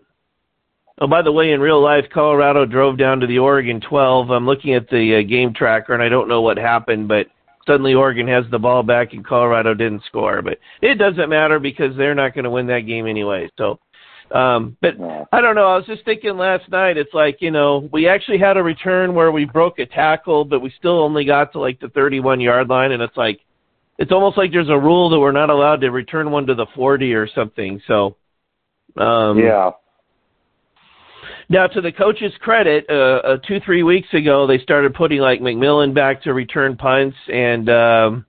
[1.02, 4.30] oh, by the way, in real life, Colorado drove down to the Oregon 12.
[4.30, 7.28] I'm looking at the uh, game tracker, and I don't know what happened, but
[7.68, 10.42] suddenly Oregon has the ball back, and Colorado didn't score.
[10.42, 13.50] But it doesn't matter because they're not going to win that game anyway.
[13.58, 13.80] So,
[14.34, 14.94] um, but
[15.34, 15.68] I don't know.
[15.68, 16.98] I was just thinking last night.
[16.98, 20.62] It's like you know, we actually had a return where we broke a tackle, but
[20.62, 23.42] we still only got to like the 31 yard line, and it's like
[23.98, 26.68] it's almost like there's a rule that we're not allowed to return one to the
[26.76, 27.82] 40 or something.
[27.88, 28.16] So.
[28.98, 29.72] Um, yeah.
[31.52, 35.42] Now, to the coach's credit, uh, uh, two three weeks ago they started putting like
[35.42, 38.26] McMillan back to return punts, and um,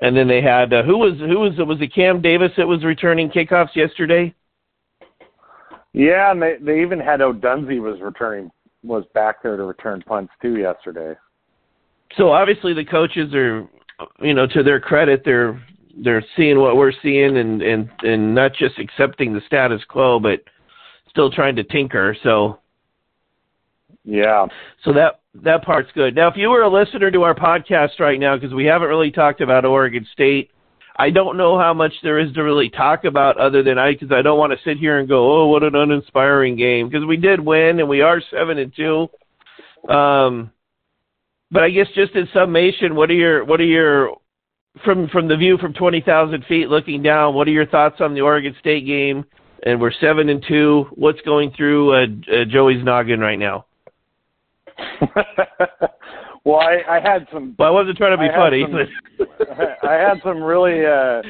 [0.00, 2.66] and then they had uh, who was who was it was it Cam Davis that
[2.66, 4.34] was returning kickoffs yesterday?
[5.92, 8.50] Yeah, and they they even had Odunze was returning
[8.82, 11.14] was back there to return punts too yesterday.
[12.16, 13.68] So obviously the coaches are,
[14.22, 15.62] you know, to their credit, they're
[16.02, 20.40] they're seeing what we're seeing and and and not just accepting the status quo, but
[21.10, 22.16] still trying to tinker.
[22.22, 22.60] So
[24.04, 24.46] Yeah.
[24.84, 26.14] So that that part's good.
[26.14, 29.10] Now, if you were a listener to our podcast right now, because we haven't really
[29.10, 30.50] talked about Oregon State,
[30.96, 34.12] I don't know how much there is to really talk about other than I, because
[34.12, 37.16] I don't want to sit here and go, oh, what an uninspiring game, because we
[37.16, 39.08] did win and we are seven and two.
[39.88, 40.50] Um,
[41.50, 44.16] but I guess just in summation, what are your what are your
[44.84, 47.34] from from the view from twenty thousand feet looking down?
[47.34, 49.24] What are your thoughts on the Oregon State game?
[49.64, 50.86] And we're seven and two.
[50.94, 53.66] What's going through uh, uh, Joey's noggin right now?
[56.44, 57.54] well, I, I had some.
[57.58, 58.64] Well, I wasn't trying to be I funny.
[58.68, 60.84] some- I had some really.
[60.86, 61.22] uh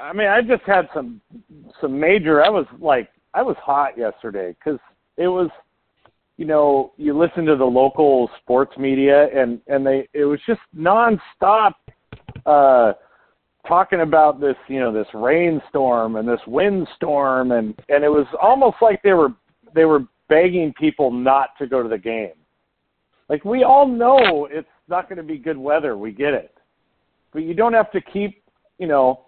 [0.00, 1.20] I mean, I just had some
[1.80, 2.44] some major.
[2.44, 4.78] I was like, I was hot yesterday because
[5.16, 5.48] it was,
[6.36, 10.60] you know, you listen to the local sports media and and they it was just
[10.76, 11.72] nonstop
[12.44, 12.92] uh
[13.66, 18.76] talking about this, you know, this rainstorm and this windstorm and and it was almost
[18.80, 19.30] like they were
[19.74, 22.32] they were begging people not to go to the game.
[23.28, 25.96] Like we all know it's not going to be good weather.
[25.96, 26.52] We get it.
[27.32, 28.42] But you don't have to keep,
[28.78, 29.26] you know,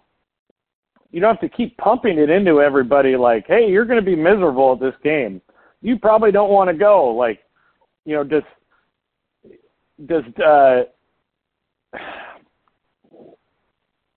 [1.10, 4.14] you don't have to keep pumping it into everybody like, "Hey, you're going to be
[4.16, 5.40] miserable at this game.
[5.82, 7.40] You probably don't want to go." Like,
[8.04, 8.42] you know, does
[10.06, 10.82] does uh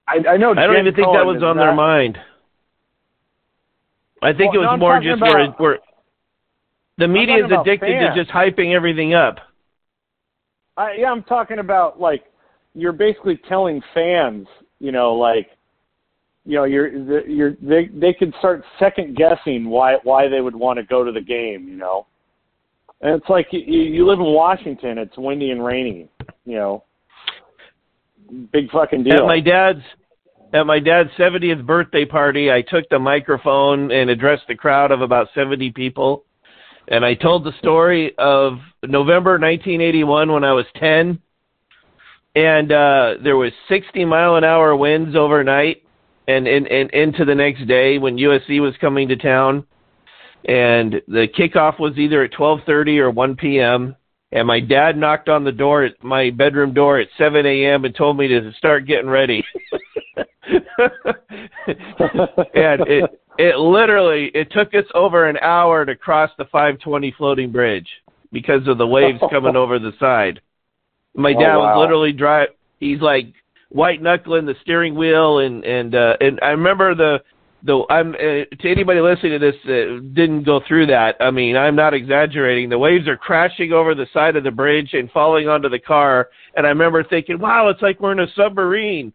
[0.07, 0.51] I, I know.
[0.51, 2.17] I don't Jen even think Cohen that was on their mind.
[4.21, 5.79] I think Well, it was I'm more just about- where where
[7.01, 8.15] the media is addicted fans.
[8.15, 9.37] to just hyping everything up.
[10.77, 12.23] I, yeah, I'm talking about like
[12.73, 14.47] you're basically telling fans,
[14.79, 15.49] you know, like,
[16.45, 20.77] you know, you're you're they they can start second guessing why why they would want
[20.77, 22.05] to go to the game, you know.
[23.01, 26.07] And it's like you, you live in Washington, it's windy and rainy,
[26.45, 26.83] you know.
[28.53, 29.21] Big fucking deal.
[29.21, 29.81] At my dad's
[30.53, 35.01] at my dad's 70th birthday party, I took the microphone and addressed a crowd of
[35.01, 36.25] about 70 people.
[36.91, 41.19] And I told the story of November 1981 when I was 10
[42.33, 45.83] and uh there was 60 mile an hour winds overnight
[46.27, 49.65] and in, in into the next day when USC was coming to town
[50.45, 53.95] and the kickoff was either at 12:30 or 1 p.m.
[54.31, 57.85] and my dad knocked on the door at my bedroom door at 7 a.m.
[57.85, 59.43] and told me to start getting ready.
[60.47, 60.63] and
[62.87, 67.87] it it literally it took us over an hour to cross the 520 floating bridge
[68.31, 70.41] because of the waves coming over the side.
[71.15, 71.75] My Oh, dad wow.
[71.77, 72.49] was literally drive.
[72.79, 73.33] He's like
[73.69, 77.19] white knuckling the steering wheel, and and uh, and I remember the
[77.63, 81.15] the I'm uh, to anybody listening to this that didn't go through that.
[81.19, 82.69] I mean, I'm not exaggerating.
[82.69, 86.29] The waves are crashing over the side of the bridge and falling onto the car,
[86.55, 89.13] and I remember thinking, "Wow, it's like we're in a submarine."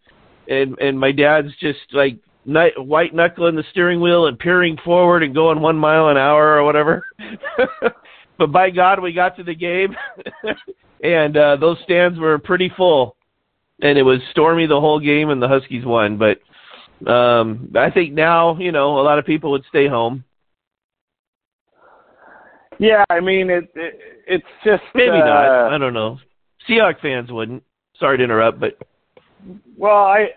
[0.49, 5.35] And and my dad's just like white knuckling the steering wheel and peering forward and
[5.35, 7.05] going one mile an hour or whatever.
[8.39, 9.97] but by God, we got to the game,
[11.03, 13.17] and uh, those stands were pretty full,
[13.83, 16.19] and it was stormy the whole game, and the Huskies won.
[16.19, 20.25] But um, I think now, you know, a lot of people would stay home.
[22.79, 25.73] yeah, I mean it, it it's just Maybe uh, not.
[25.73, 26.19] I don't know.
[26.69, 27.63] Seahawks fans wouldn't.
[27.99, 28.79] Sorry to interrupt, but
[29.77, 30.29] Well, I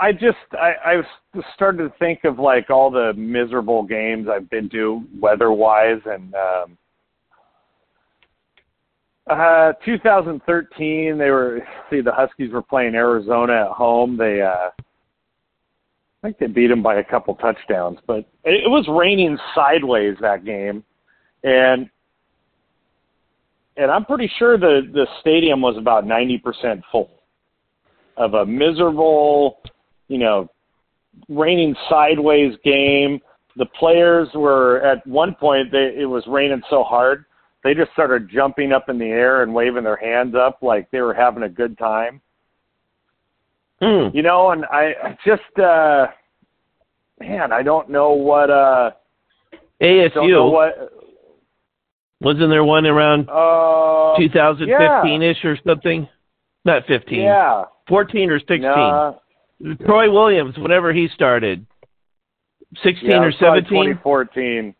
[0.00, 4.68] I just I I've started to think of like all the miserable games I've been
[4.70, 6.78] to weather wise and um
[9.28, 14.16] uh 2013 they were see the Huskies were playing Arizona at home.
[14.16, 14.70] They uh
[16.22, 20.16] I think they beat them by a couple touchdowns, but it, it was raining sideways
[20.20, 20.84] that game
[21.44, 21.88] and
[23.76, 27.10] and I'm pretty sure the the stadium was about 90% full
[28.16, 29.60] of a miserable,
[30.08, 30.48] you know,
[31.28, 33.20] raining sideways game.
[33.56, 37.24] The players were at one point they it was raining so hard
[37.64, 41.00] they just started jumping up in the air and waving their hands up like they
[41.00, 42.20] were having a good time.
[43.80, 44.08] hmm.
[44.14, 46.06] You know, and I just uh
[47.20, 48.90] man, I don't know what uh
[49.80, 50.92] don't know ASU what
[52.20, 56.08] wasn't there one around uh 2015 ish or something?
[56.64, 57.20] Not 15.
[57.20, 57.64] Yeah.
[57.88, 58.62] 14 or 16.
[58.62, 59.14] Nah,
[59.84, 61.66] Troy Williams, whenever he started.
[62.82, 63.68] 16 yeah, or 17?
[63.68, 64.74] 2014.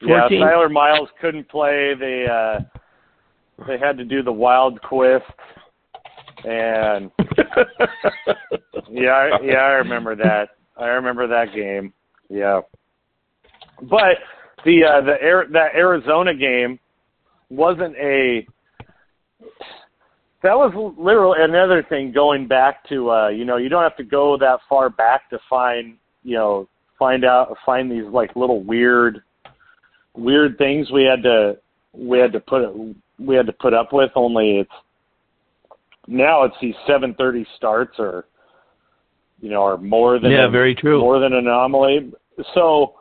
[0.00, 0.38] 14?
[0.38, 1.94] Yeah, Cyler Miles couldn't play.
[1.98, 2.60] They uh
[3.66, 5.24] they had to do the wild twist
[6.44, 7.10] and
[8.90, 10.50] yeah, I, yeah, I remember that.
[10.76, 11.92] I remember that game.
[12.28, 12.60] Yeah.
[13.82, 14.18] But
[14.64, 16.78] the uh the Air, that Arizona game
[17.50, 18.46] wasn't a
[20.42, 24.04] that was literally another thing going back to uh you know you don't have to
[24.04, 26.68] go that far back to find you know
[26.98, 29.22] find out find these like little weird
[30.14, 31.56] weird things we had to
[31.92, 32.62] we had to put
[33.18, 34.70] we had to put up with only it's
[36.06, 38.24] now it's these 7:30 starts or
[39.40, 41.00] you know are more than Yeah, a- very true.
[41.00, 42.12] more than an anomaly
[42.54, 42.94] so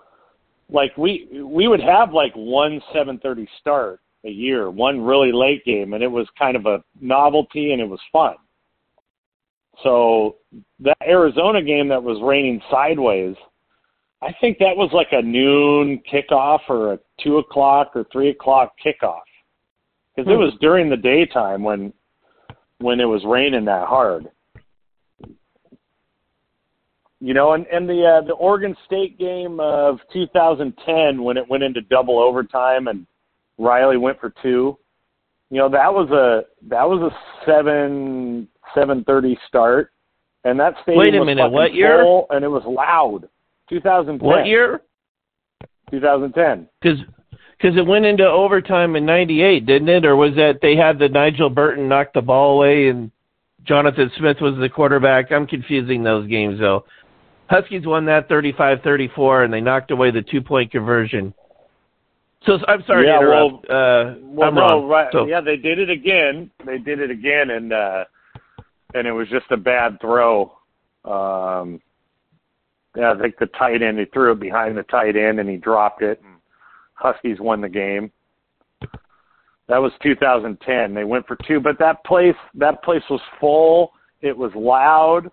[0.70, 5.94] like we we would have like one 7:30 start a year, one really late game,
[5.94, 8.36] and it was kind of a novelty and it was fun.
[9.84, 10.36] So
[10.80, 13.36] that Arizona game that was raining sideways,
[14.22, 18.74] I think that was like a noon kickoff or a two o'clock or three o'clock
[18.84, 19.22] kickoff
[20.16, 21.94] because it was during the daytime when
[22.80, 24.28] when it was raining that hard.
[27.20, 31.64] You know, and and the uh, the Oregon State game of 2010 when it went
[31.64, 33.06] into double overtime and
[33.58, 34.78] Riley went for two.
[35.50, 39.92] You know, that was a that was a seven seven thirty start,
[40.44, 42.04] and that stadium Wait a was minute, what year?
[42.04, 43.30] full, and it was loud.
[43.70, 44.26] 2010.
[44.26, 44.82] What year?
[45.92, 46.68] 2010.
[46.82, 47.00] Because
[47.58, 50.06] because it went into overtime in '98, didn't it?
[50.06, 53.12] Or was that they had the Nigel Burton knock the ball away and
[53.64, 55.32] Jonathan Smith was the quarterback?
[55.32, 56.86] I'm confusing those games though.
[57.50, 61.34] Huskies won that 35-34, and they knocked away the two-point conversion.
[62.46, 63.68] So I'm sorry Yeah, to interrupt.
[63.70, 64.88] well- uh, Well, I'm no, wrong.
[64.88, 65.12] right?
[65.12, 66.50] So, Yeah, they did it again.
[66.66, 68.06] They did it again, and uh,
[68.94, 70.54] and it was just a bad throw.
[71.04, 71.82] Um,
[72.96, 75.58] yeah, I think the tight end he threw it behind the tight end, and he
[75.58, 76.22] dropped it.
[76.24, 76.36] And
[76.94, 78.12] Huskies won the game.
[79.68, 80.94] That was 2010.
[80.94, 83.92] They went for two, but that place that place was full.
[84.22, 85.30] It was loud.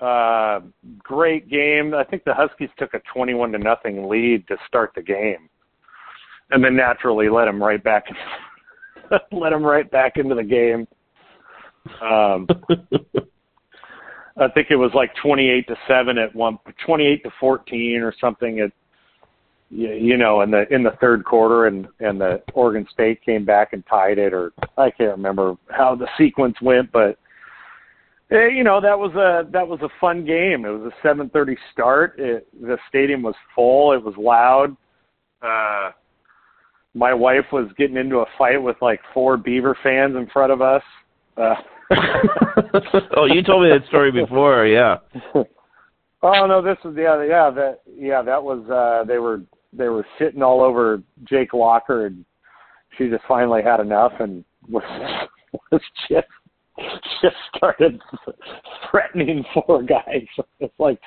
[0.00, 0.60] Uh,
[0.98, 1.94] great game.
[1.94, 5.48] I think the Huskies took a 21 to nothing lead to start the game,
[6.50, 8.04] and then naturally let them right back,
[9.32, 10.86] let them right back into the game.
[12.02, 12.46] Um,
[14.38, 18.60] I think it was like 28 to seven at one, 28 to 14 or something
[18.60, 18.70] at,
[19.70, 23.44] you you know, in the in the third quarter, and and the Oregon State came
[23.44, 27.18] back and tied it, or I can't remember how the sequence went, but
[28.30, 30.64] eh, you know that was a that was a fun game.
[30.64, 32.14] It was a 7:30 start.
[32.18, 33.92] It, the stadium was full.
[33.92, 34.76] It was loud.
[35.42, 35.90] Uh,
[36.96, 40.62] my wife was getting into a fight with like four Beaver fans in front of
[40.62, 40.82] us.
[41.36, 41.54] Uh,
[43.16, 44.66] oh, you told me that story before.
[44.66, 44.96] Yeah.
[46.22, 49.42] Oh no, this was yeah yeah that yeah that was uh they were
[49.72, 52.24] they were sitting all over Jake Locker and
[52.96, 54.82] she just finally had enough and was
[55.70, 56.26] was just
[57.22, 58.00] just started
[58.90, 60.26] threatening four guys.
[60.58, 60.98] It's like,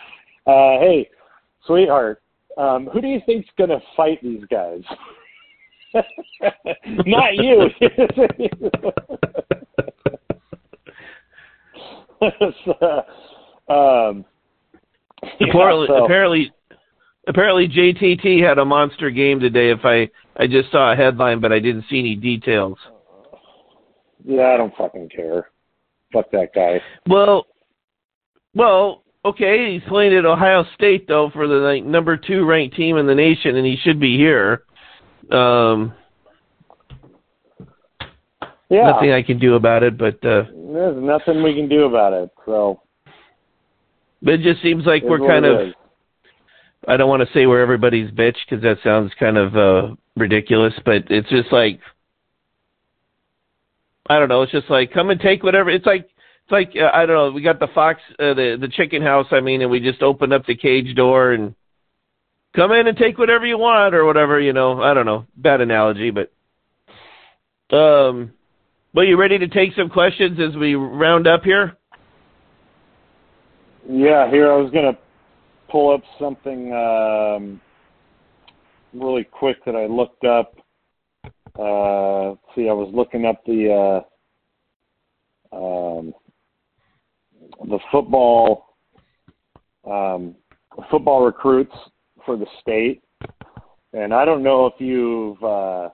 [0.47, 1.09] uh, hey,
[1.65, 2.21] sweetheart,
[2.57, 4.83] um, who do you think's gonna fight these guys?
[7.05, 7.69] Not you.
[12.65, 13.03] so,
[13.73, 14.25] um,
[15.39, 16.51] yeah, apparently, so- apparently,
[17.27, 19.71] apparently, JTT had a monster game today.
[19.71, 20.09] If I,
[20.41, 22.77] I just saw a headline, but I didn't see any details.
[24.23, 25.47] Yeah, I don't fucking care.
[26.11, 26.81] Fuck that guy.
[27.07, 27.47] Well,
[28.53, 29.73] well, okay.
[29.73, 33.15] He's playing at Ohio State though for the like, number two ranked team in the
[33.15, 34.63] nation, and he should be here.
[35.32, 35.93] Um,
[38.69, 42.13] Yeah, nothing I can do about it, but uh, there's nothing we can do about
[42.13, 42.30] it.
[42.45, 42.82] So
[44.21, 45.69] but it just seems like we're kind of.
[45.69, 45.73] is.
[46.88, 50.73] I don't want to say we're everybody's bitch because that sounds kind of uh ridiculous,
[50.86, 51.80] but it's just like
[54.09, 54.41] I don't know.
[54.41, 55.69] It's just like come and take whatever.
[55.69, 56.09] It's like
[56.43, 57.32] it's like uh, I don't know.
[57.32, 59.27] We got the fox, uh, the the chicken house.
[59.32, 61.53] I mean, and we just open up the cage door and
[62.55, 64.39] come in and take whatever you want or whatever.
[64.39, 65.25] You know, I don't know.
[65.37, 66.31] Bad analogy, but
[67.75, 68.31] um,
[68.93, 71.77] well, you ready to take some questions as we round up here?
[73.87, 74.97] Yeah, here I was gonna
[75.69, 77.61] pull up something um,
[78.93, 80.55] really quick that I looked up.
[81.25, 84.03] Uh, see, I was looking up the
[85.51, 86.13] uh, um,
[87.67, 88.75] the football
[89.85, 90.35] um,
[90.89, 91.75] football recruits
[92.30, 93.01] for the state,
[93.91, 95.89] and I don't know if you've uh,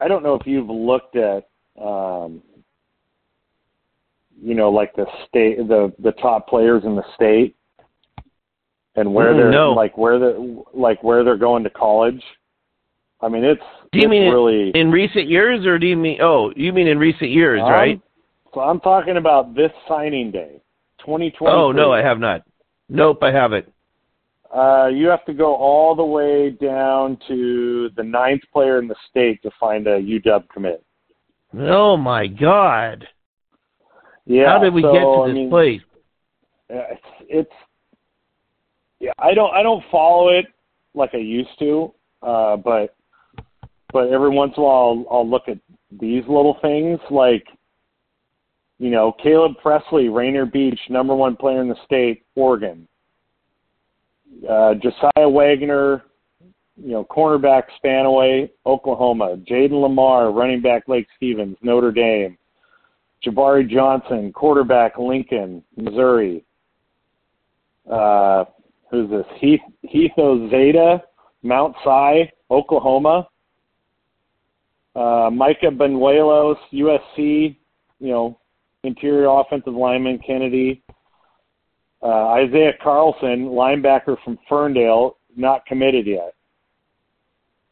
[0.00, 1.48] I don't know if you've looked at
[1.78, 2.42] um,
[4.42, 7.54] you know like the state the the top players in the state
[8.96, 9.72] and where Mm, they're no.
[9.74, 10.38] like where they're
[10.72, 12.22] like where they're going to college.
[13.20, 13.60] I mean, it's
[13.92, 16.20] Do you it's mean really in recent years, or do you mean?
[16.22, 18.00] Oh, you mean in recent years, Um, right?
[18.54, 20.62] So I'm talking about this signing day,
[21.00, 21.54] 2020.
[21.54, 22.44] Oh no, I have not.
[22.88, 23.70] Nope, I haven't.
[24.52, 28.94] Uh, you have to go all the way down to the ninth player in the
[29.08, 30.84] state to find a UW commit.
[31.58, 33.06] Oh my God!
[34.26, 34.48] Yeah.
[34.48, 35.80] How did we so, get to I this mean, place?
[36.68, 37.52] It's, it's
[39.00, 39.12] yeah.
[39.18, 40.46] I don't I don't follow it
[40.94, 41.92] like I used to,
[42.22, 42.94] uh, but
[43.92, 45.58] but every once in a while I'll, I'll look at
[45.98, 47.44] these little things like
[48.78, 52.86] you know Caleb Presley, Rainier Beach, number one player in the state, Oregon.
[54.48, 56.02] Uh, Josiah Wagner,
[56.76, 59.36] you know, cornerback Spanaway, Oklahoma.
[59.48, 62.36] Jayden Limar, running back Lake Stevens, Notre Dame.
[63.24, 66.44] Jabari Johnson, quarterback Lincoln, Missouri.
[67.90, 68.44] Uh,
[68.90, 69.26] who's this?
[69.40, 73.28] Heath Heath Mount Si, Oklahoma.
[74.94, 77.56] Uh, Micah Benuelos, USC,
[77.98, 78.38] you know,
[78.84, 80.82] interior offensive lineman, Kennedy.
[82.02, 86.34] Uh, Isaiah Carlson, linebacker from Ferndale, not committed yet.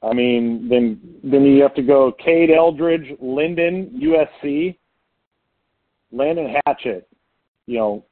[0.02, 4.76] I mean, then then you have to go Cade Eldridge, Lynden, USC,
[6.12, 7.06] Landon Hatchett,
[7.66, 8.04] you know,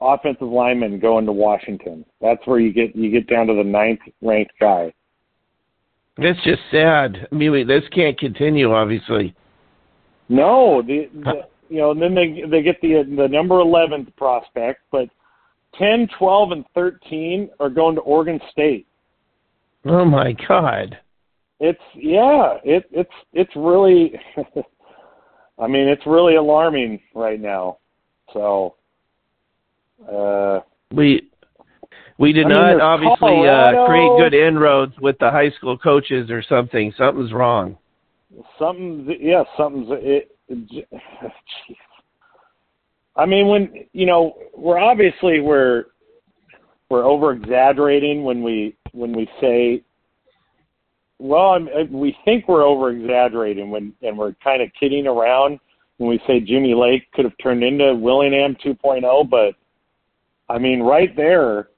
[0.00, 2.04] offensive lineman going to Washington.
[2.20, 4.92] That's where you get you get down to the ninth ranked guy.
[6.18, 7.26] That's just sad.
[7.30, 9.34] I mean, this can't continue, obviously.
[10.28, 11.32] No, the, the
[11.70, 15.08] you know, and then they they get the the number 11th prospect, but
[15.78, 18.86] 10, 12, and 13 are going to Oregon State.
[19.84, 20.98] Oh my God!
[21.58, 24.12] It's yeah, it it's it's really.
[25.58, 27.78] I mean, it's really alarming right now.
[28.32, 28.76] So,
[30.10, 30.60] uh,
[30.94, 31.30] we
[32.18, 33.84] we did I mean, not obviously Colorado.
[33.84, 36.92] uh, create good inroads with the high school coaches or something.
[36.98, 37.78] Something's wrong.
[38.58, 40.36] something's yeah, something's it.
[40.48, 40.88] it
[43.16, 45.86] I mean, when you know, we're obviously we're
[46.88, 49.82] we're over exaggerating when we when we say.
[51.18, 55.60] Well, I'm, uh, we think we're over exaggerating when, and we're kind of kidding around
[55.98, 59.54] when we say Jimmy Lake could have turned into Willingham 2.0, but
[60.48, 61.68] I mean, right there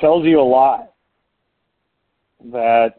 [0.00, 0.92] tells you a lot
[2.52, 2.96] that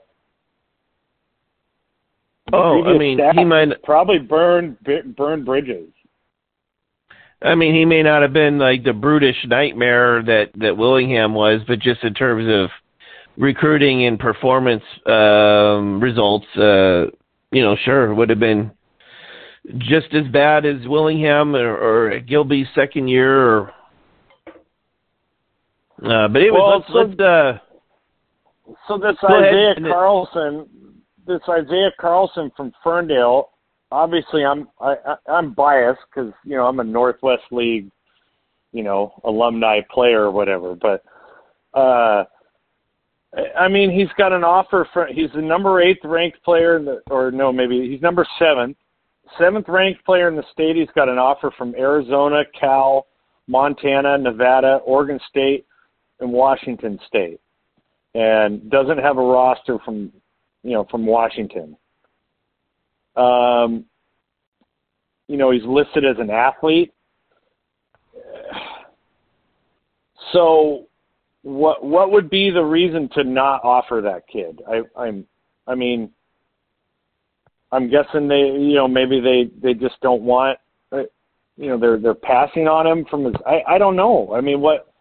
[2.53, 3.81] Oh, I mean, he might.
[3.83, 4.77] probably burned
[5.15, 5.89] burned bridges.
[7.43, 11.61] I mean, he may not have been like the brutish nightmare that that Willingham was,
[11.67, 12.69] but just in terms of
[13.37, 17.05] recruiting and performance um, results, uh,
[17.51, 18.71] you know, sure would have been
[19.79, 23.47] just as bad as Willingham or, or Gilby's second year.
[23.47, 23.69] Or,
[26.03, 27.19] uh, but anyways, Well, let's so- let's.
[27.19, 27.57] Uh,
[28.87, 29.53] So this Go ahead.
[29.77, 30.65] Isaiah Carlson,
[31.27, 33.49] this Isaiah Carlson from Ferndale.
[33.91, 34.95] Obviously, I'm I,
[35.27, 37.89] I'm biased because you know I'm a Northwest League,
[38.71, 40.75] you know, alumni player or whatever.
[40.75, 41.03] But
[41.77, 42.23] uh,
[43.57, 45.07] I mean, he's got an offer for.
[45.07, 48.77] He's the number eighth ranked player in the, or no, maybe he's number seventh,
[49.37, 50.75] seventh ranked player in the state.
[50.75, 53.07] He's got an offer from Arizona, Cal,
[53.47, 55.65] Montana, Nevada, Oregon State,
[56.19, 57.39] and Washington State
[58.13, 60.11] and doesn't have a roster from
[60.63, 61.75] you know from Washington.
[63.15, 63.85] Um,
[65.27, 66.93] you know he's listed as an athlete.
[70.33, 70.87] So,
[71.41, 74.61] what what would be the reason to not offer that kid?
[74.67, 75.25] I I'm
[75.67, 76.11] I mean,
[77.71, 80.59] I'm guessing they you know maybe they they just don't want
[80.91, 81.03] uh,
[81.57, 84.33] you know they're they're passing on him from his I I don't know.
[84.33, 84.91] I mean what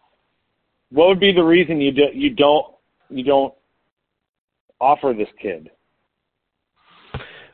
[0.91, 2.67] what would be the reason you do, you don't
[3.09, 3.53] you don't
[4.79, 5.69] offer this kid?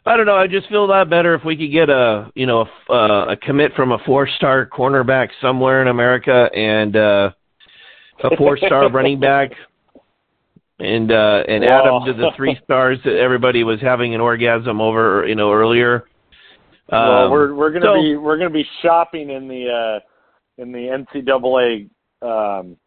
[0.07, 0.35] I don't know.
[0.37, 3.25] I just feel a lot better if we could get a you know a, uh,
[3.31, 7.31] a commit from a four star cornerback somewhere in America and uh,
[8.23, 9.51] a four star running back,
[10.79, 12.05] and uh, and add Well.
[12.05, 16.05] them to the three stars that everybody was having an orgasm over you know earlier.
[16.89, 19.99] well, Um, we're we're gonna so- be we're gonna be shopping in the uh,
[20.61, 21.89] in the NCAA
[22.21, 22.77] um,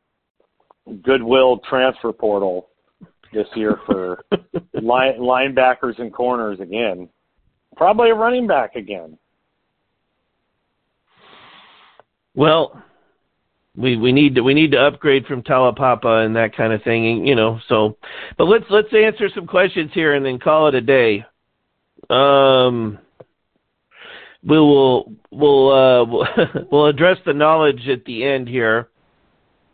[1.03, 2.70] Goodwill transfer portal
[3.33, 4.25] this year for
[4.83, 7.09] line, linebackers and corners again.
[7.77, 9.17] Probably a running back again.
[12.35, 12.83] Well,
[13.77, 17.07] we we need to we need to upgrade from Taulapapa and that kind of thing,
[17.07, 17.59] and, you know.
[17.69, 17.97] So,
[18.37, 21.25] but let's let's answer some questions here and then call it a day.
[22.09, 22.99] Um,
[24.43, 26.27] we will we'll uh, we'll,
[26.73, 28.89] we'll address the knowledge at the end here.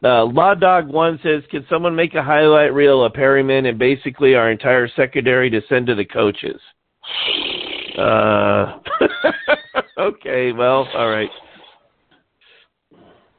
[0.03, 4.35] Uh, Law Dog One says, "Can someone make a highlight reel of Perryman and basically
[4.35, 6.61] our entire secondary to send to the coaches?"
[7.97, 8.79] Uh,
[9.99, 11.31] okay, well, all right.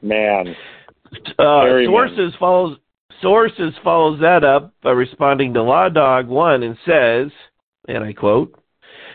[0.01, 0.55] Man,
[1.39, 2.77] Uh, sources follows
[3.21, 7.31] sources follows that up by responding to Law Dog One and says,
[7.87, 8.59] and I quote,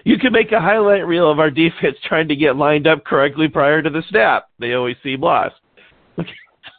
[0.05, 3.49] "You can make a highlight reel of our defense trying to get lined up correctly
[3.49, 4.49] prior to the snap.
[4.61, 5.57] They always seem lost."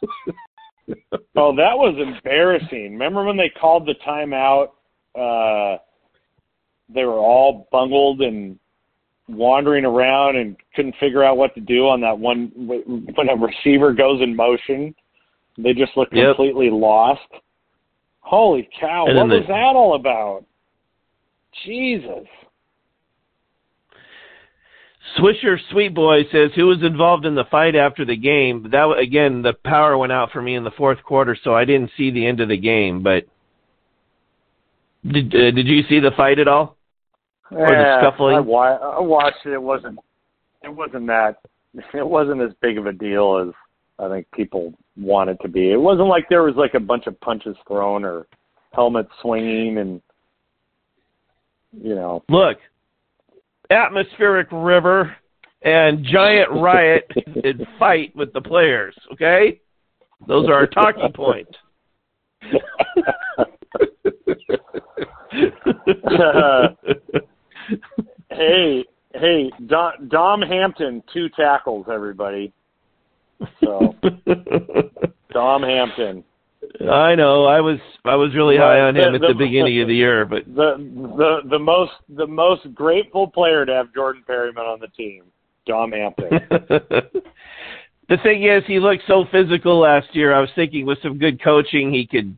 [1.36, 2.92] Oh, that was embarrassing.
[2.92, 4.68] Remember when they called the timeout?
[5.14, 5.78] Uh,
[6.94, 8.58] they were all bungled and
[9.28, 13.92] wandering around and couldn't figure out what to do on that one when a receiver
[13.92, 14.94] goes in motion.
[15.58, 16.36] They just look Yep.
[16.36, 17.26] completely lost.
[18.20, 19.06] Holy cow!
[19.06, 20.44] What was the- that all about?
[21.64, 22.26] Jesus.
[25.18, 28.68] Swisher Sweet Boy says who was involved in the fight after the game.
[28.70, 31.90] That again, the power went out for me in the fourth quarter, so I didn't
[31.96, 33.02] see the end of the game.
[33.02, 33.24] But
[35.06, 36.76] did uh, did you see the fight at all?
[37.50, 38.36] Or the scuffling?
[38.36, 39.52] I, wa- I watched it.
[39.52, 39.98] It wasn't.
[40.62, 41.36] It wasn't that.
[41.92, 43.52] It wasn't as big of a deal as
[43.98, 45.72] I think people want it to be.
[45.72, 48.28] It wasn't like there was like a bunch of punches thrown or
[48.72, 50.00] helmets swinging and
[51.82, 52.22] you know.
[52.28, 52.58] Look,
[53.70, 55.16] atmospheric river
[55.62, 57.10] and giant riot
[57.44, 58.94] and fight with the players.
[59.12, 59.60] Okay,
[60.26, 61.52] those are our talking points.
[68.30, 68.84] hey,
[69.14, 72.52] hey, Dom, Dom Hampton, two tackles, everybody.
[73.62, 73.94] So
[75.32, 76.24] Dom Hampton,
[76.90, 77.44] I know.
[77.44, 79.94] I was I was really high on him The- at the the- beginning of the
[79.94, 84.80] year, but the the the most the most grateful player to have Jordan Perryman on
[84.80, 85.24] the team,
[85.66, 86.30] Dom Hampton.
[88.08, 90.34] the thing is, he looked so physical last year.
[90.34, 92.36] I was thinking with some good coaching, he could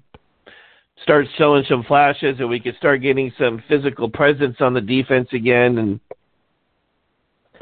[1.02, 5.28] start showing some flashes, and we could start getting some physical presence on the defense
[5.32, 5.78] again.
[5.78, 6.00] And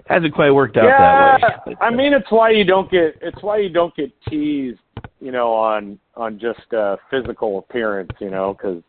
[0.06, 1.76] hasn't quite worked out yeah, that way.
[1.80, 4.78] I mean it's why you don't get it's why you don't get teased,
[5.20, 8.82] you know, on on just uh, physical appearance, you know, because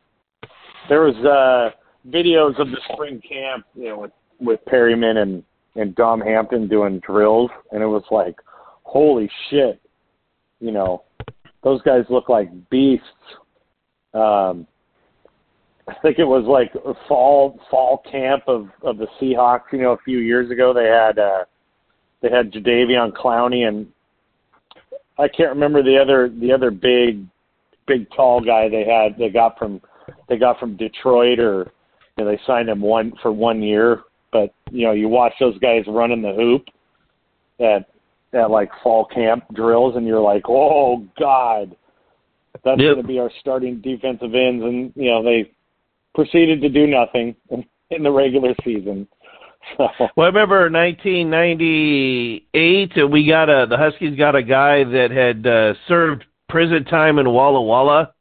[0.89, 1.75] there was uh,
[2.09, 5.43] videos of the spring camp, you know, with with Perryman and
[5.75, 8.35] and Dom Hampton doing drills, and it was like,
[8.83, 9.81] holy shit,
[10.59, 11.03] you know,
[11.63, 13.05] those guys look like beasts.
[14.13, 14.65] Um,
[15.88, 16.73] I think it was like
[17.07, 19.71] fall fall camp of of the Seahawks.
[19.71, 21.45] You know, a few years ago they had uh,
[22.21, 23.88] they had Jadeveon Clowney and
[25.17, 27.25] I can't remember the other the other big
[27.88, 29.81] big tall guy they had they got from
[30.27, 31.71] they got from Detroit or
[32.17, 34.01] you know, they signed him one for one year.
[34.31, 36.65] But you know, you watch those guys running the hoop
[37.59, 37.88] at
[38.33, 41.75] at like fall camp drills, and you're like, oh god,
[42.63, 42.95] that's Yep.
[42.95, 45.51] going to be our starting defensive ends, and you know they
[46.16, 47.63] proceeded to do nothing in,
[48.01, 49.07] the regular season.
[49.78, 52.97] So Well, I remember 1998.
[52.97, 57.20] uh, We got a the Huskies got a guy that had uh, served prison time
[57.20, 58.13] in Walla Walla,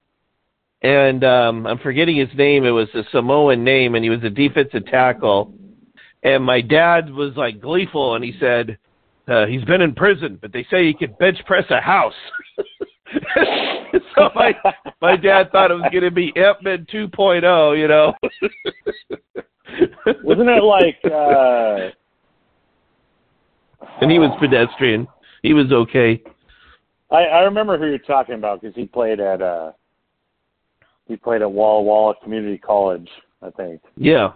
[0.83, 2.65] and um, I'm forgetting his name.
[2.65, 5.55] It was a Samoan name, and he was a defensive tackle.
[6.23, 8.79] And my dad was like gleeful, and he said,
[9.29, 12.15] uh, "He's been in prison, but they say he could bench press a house."
[14.17, 14.55] so my
[15.01, 18.15] my dad thought it was going to be Emtman 2.0, you know.
[20.23, 21.91] wasn't it like uh
[24.01, 25.07] and he was pedestrian.
[25.43, 26.23] He was okay.
[27.11, 29.73] I, I remember who you're talking about because he played at uh
[31.07, 33.09] he played at Walla Walla Community College,
[33.43, 33.83] I think.
[33.97, 34.33] Yeah.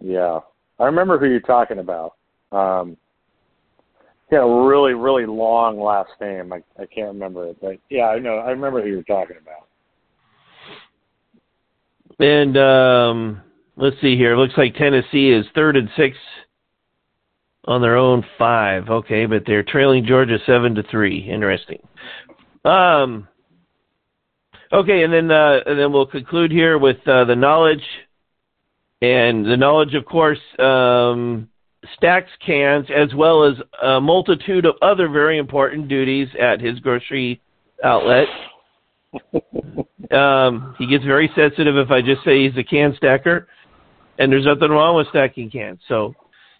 [0.00, 0.40] Yeah,
[0.78, 2.14] I remember who you're talking about.
[2.52, 2.96] Um,
[4.34, 6.52] had a really really long last name.
[6.52, 9.68] I I can't remember it, but yeah, I know I remember who you're talking about.
[12.18, 13.42] And um,
[13.76, 14.34] let's see here.
[14.34, 16.16] It looks like Tennessee is third and six
[17.64, 18.88] on their own five.
[18.88, 21.28] Okay, but they're trailing Georgia seven to three.
[21.30, 21.80] Interesting.
[22.64, 23.28] Um.
[24.72, 27.84] Okay, and then uh, and then we'll conclude here with uh, the knowledge,
[29.00, 31.48] and the knowledge, of course, um,
[31.96, 37.40] stacks cans as well as a multitude of other very important duties at his grocery
[37.82, 38.26] outlet.
[40.10, 43.48] Um, he gets very sensitive if I just say he's a can stacker,
[44.18, 45.80] and there's nothing wrong with stacking cans.
[45.88, 46.14] So,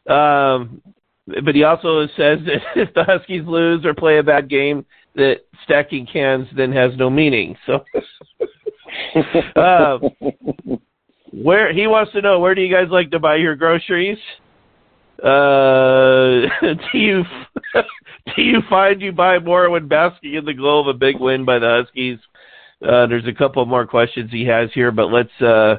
[0.08, 0.80] um,
[1.26, 5.40] but he also says that if the Huskies lose or play a bad game, that
[5.64, 7.56] stacking cans then has no meaning.
[7.66, 7.84] So,
[9.56, 9.98] uh,
[11.32, 14.18] where he wants to know, where do you guys like to buy your groceries?
[15.22, 16.48] Uh,
[16.92, 17.22] do you
[18.36, 21.44] do you find you buy more when basking in the glow of a big win
[21.44, 22.18] by the Huskies?
[22.82, 25.76] Uh, there's a couple more questions he has here, but let's, uh,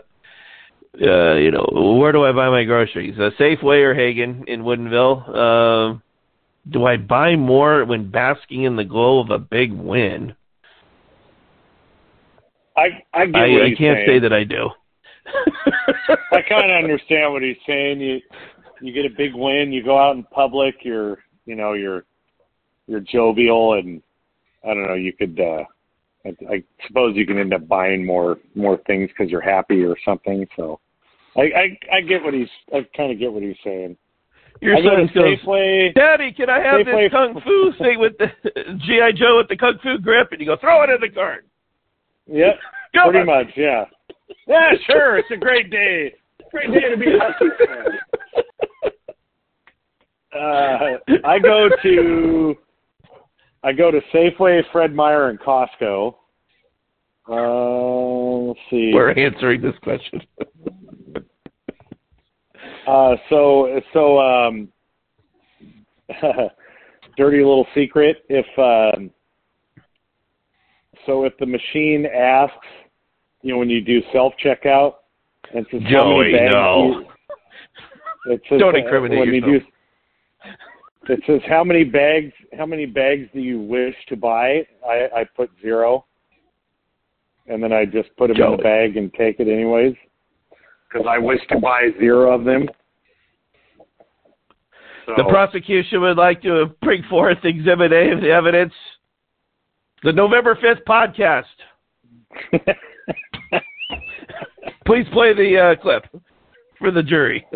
[1.02, 3.16] uh, you know, where do I buy my groceries?
[3.20, 5.30] Uh, Safeway or Haggen in Woodinville?
[5.30, 6.00] Uh,
[6.72, 10.36] do I buy more when basking in the glow of a big win?
[12.76, 14.06] I I get I, I can't saying.
[14.08, 14.70] say that I do.
[16.32, 18.02] I kind of understand what he's saying.
[18.02, 18.20] You
[18.82, 22.04] you get a big win, you go out in public, you're you know you're
[22.88, 24.02] you're jovial, and
[24.64, 24.94] I don't know.
[24.96, 25.64] You could uh,
[26.26, 29.96] I, I suppose you can end up buying more more things because you're happy or
[30.06, 30.48] something.
[30.56, 30.80] So
[31.36, 33.98] I I, I get what he's I kind of get what he's saying.
[34.62, 35.94] Your I son goes, Safeway.
[35.94, 38.28] Daddy, can I have Safeway- this kung fu thing with the
[38.86, 40.30] GI Joe with the kung fu grip?
[40.32, 41.46] And you go, throw it in the cart.
[42.28, 42.56] Yep.
[42.96, 43.48] Go Pretty Huskies!
[43.48, 43.84] much, yeah.
[44.48, 45.18] Yeah, sure.
[45.18, 46.16] It's a great day.
[46.52, 48.15] Great day to be a.
[50.34, 52.56] Uh, I go to
[53.64, 56.14] I go to Safeway, Fred Meyer, and Costco.
[57.28, 58.92] Uh, let's see.
[58.94, 60.22] We're answering this question.
[62.88, 64.68] Uh, so so um,
[67.18, 68.18] dirty little secret.
[68.30, 69.10] If um,
[71.06, 72.56] so, if the machine asks,
[73.42, 74.94] you know, when you do self checkout,
[75.54, 77.06] and says how Joey, many bags no.
[78.26, 79.52] You, it says, Don't uh, incriminate when yourself.
[79.52, 79.60] You
[81.08, 84.66] do, it says how many bags how many bags do you wish to buy?
[84.88, 86.06] I, I put zero,
[87.48, 89.96] and then I just put them in the bag and take it anyways,
[90.90, 92.68] because I wish to buy zero of them.
[95.18, 98.74] The prosecution would like to bring forth Exhibit A of the evidence.
[100.02, 101.44] The November 5th podcast.
[104.88, 106.06] Please play the uh, clip
[106.78, 107.46] for the jury.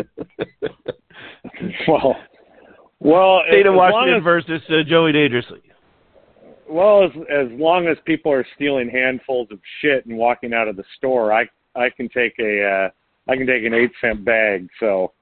[1.87, 2.15] well,
[2.99, 5.61] well, State of Washington as, versus uh, Joey Dangerously.
[6.69, 10.75] well as as long as people are stealing handfuls of shit and walking out of
[10.75, 11.45] the store, I
[11.75, 12.89] I can take a uh,
[13.31, 14.67] I can take an eight cent bag.
[14.79, 15.13] So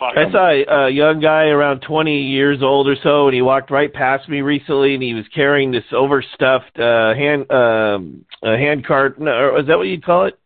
[0.00, 3.70] I saw a, a young guy around 20 years old or so, and he walked
[3.70, 8.86] right past me recently, and he was carrying this overstuffed uh, hand um, a hand
[8.86, 9.20] cart.
[9.20, 10.38] No, or is that what you'd call it?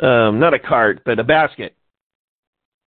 [0.00, 1.74] Um, not a cart, but a basket.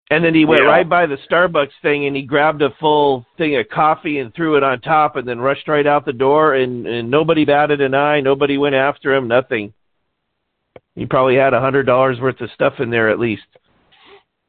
[0.09, 0.67] And then he went Yeah.
[0.67, 4.55] right by the Starbucks thing, and he grabbed a full thing of coffee and threw
[4.55, 6.55] it on top, and then rushed right out the door.
[6.55, 8.19] And, and nobody batted an eye.
[8.19, 9.27] Nobody went after him.
[9.27, 9.73] Nothing.
[10.95, 13.45] He probably had a hundred dollars worth of stuff in there at least.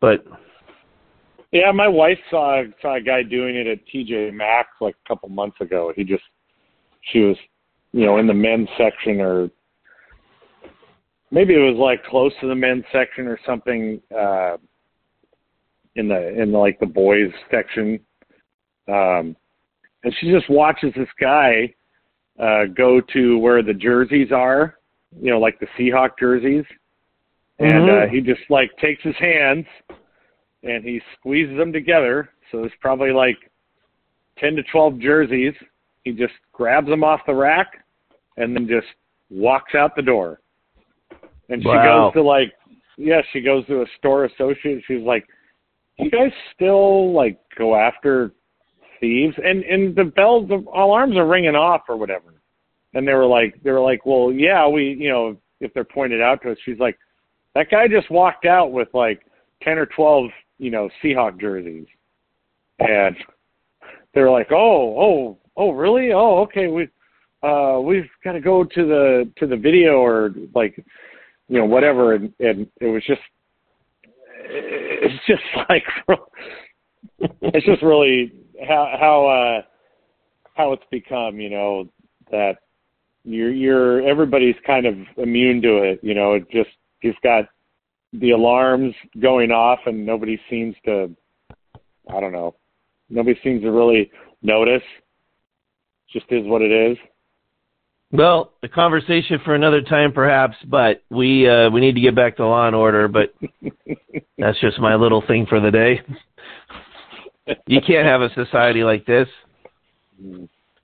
[0.01, 0.27] But
[1.53, 5.29] Yeah, my wife saw saw a guy doing it at TJ Maxx like a couple
[5.29, 5.93] months ago.
[5.95, 6.25] He just
[7.13, 7.37] she was,
[7.93, 9.51] you know, in the men's section or
[11.33, 14.57] maybe it was like close to the men's section or something uh
[15.97, 17.99] in the in like the boys section.
[18.87, 19.35] Um
[20.05, 21.75] and she just watches this guy
[22.39, 24.79] uh go to where the jerseys are,
[25.21, 26.65] you know, like the Seahawk jerseys.
[27.59, 28.05] And Mhm.
[28.05, 29.67] uh he just like takes his hands
[30.63, 32.31] and he squeezes them together.
[32.51, 33.39] So there's probably like
[34.39, 35.55] 10 to 12 jerseys.
[36.05, 37.85] He just grabs them off the rack
[38.37, 38.87] and then just
[39.31, 40.42] walks out the door.
[41.53, 42.05] And she Wow.
[42.07, 42.53] goes to like,
[42.97, 44.83] yeah, she goes to a store associate.
[44.87, 45.27] She's like,
[45.99, 48.33] you guys still like go after
[49.01, 49.35] thieves?
[49.45, 52.35] And, and the bells, the alarms are ringing off or whatever.
[52.95, 56.21] And they were like, they were like, well, yeah, we, you know, if they're pointed
[56.21, 56.99] out to us, she's like,
[57.55, 59.23] that guy just walked out with like
[59.63, 61.87] 10 or 12, you know, Seahawk jerseys.
[62.79, 63.17] And
[64.15, 66.13] they're like, "Oh, oh, oh, really?
[66.13, 66.67] Oh, okay.
[66.69, 66.89] We
[67.43, 70.83] uh we've got to go to the to the video or like
[71.49, 73.21] you know, whatever." And, and it was just
[74.45, 75.85] it's just like
[77.21, 78.33] it's just really
[78.67, 79.63] how how uh
[80.55, 81.89] how it's become, you know,
[82.31, 82.57] that
[83.25, 86.71] you're you're everybody's kind of immune to it, you know, it just
[87.03, 87.47] you've got
[88.13, 91.15] the alarms going off and nobody seems to
[92.11, 92.57] I don't know.
[93.09, 94.11] Nobody seems to really
[94.43, 94.83] notice.
[96.13, 96.99] Just is what it is.
[98.13, 100.57] Well, a conversation for another time, perhaps.
[100.69, 103.09] But we uh, we need to get back to law and order.
[103.09, 103.35] But
[104.39, 106.01] that's just my little thing for the day.
[107.67, 109.27] You can't have a society like this.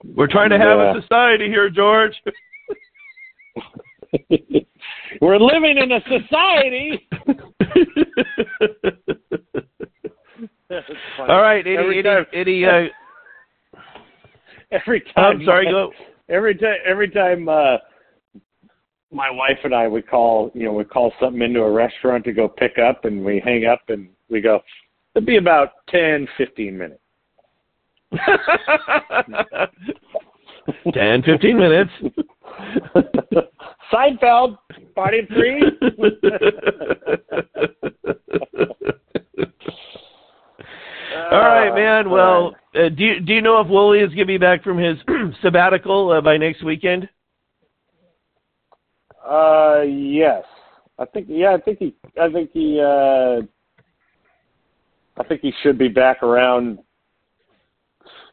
[0.04, 0.96] We're trying to have Yeah.
[0.96, 2.14] a society here, George.
[5.20, 7.06] We're living in a society.
[11.20, 12.88] All right, any any, any uh,
[14.70, 15.40] every time.
[15.40, 15.92] I'm sorry, go.
[16.28, 17.78] Every time, every time, uh,
[19.10, 22.32] my wife and I would call, you know, we call something into a restaurant to
[22.32, 24.60] go pick up, and we hang up, and we go.
[25.14, 27.00] it'd be about ten, fifteen minutes.
[30.92, 31.90] 10, 15 minutes.
[33.92, 34.58] Seinfeld,
[34.94, 35.62] party of three.
[41.30, 42.10] All right, man.
[42.10, 44.78] Well, uh, do you, do you know if Wooly is going to be back from
[44.78, 44.96] his
[45.42, 47.08] sabbatical uh, by next weekend?
[49.28, 50.44] Uh, yes.
[50.98, 51.26] I think.
[51.28, 51.94] Yeah, I think he.
[52.20, 52.80] I think he.
[52.80, 53.42] Uh,
[55.16, 56.78] I think he should be back around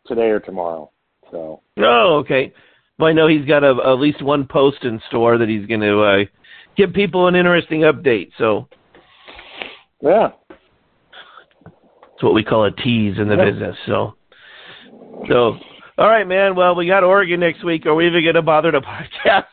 [0.08, 0.92] today or tomorrow.
[1.32, 1.62] So.
[1.78, 2.54] Oh, okay.
[2.98, 5.82] Well, I know he's got a, at least one post in store that he's going
[5.82, 6.26] to uh,
[6.78, 8.32] give people an interesting update.
[8.38, 8.68] So
[10.02, 10.32] Yeah.
[12.16, 13.52] It's what we call a tease in the Yeah.
[13.52, 13.78] business.
[13.86, 14.16] So,
[15.28, 15.58] so
[15.98, 16.56] all right, man.
[16.56, 17.86] Well, we got Oregon next week.
[17.86, 19.46] Are we even going to bother to podcast?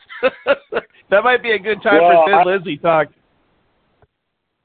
[1.09, 3.09] that might be a good time Well, for I- Lizzy talk.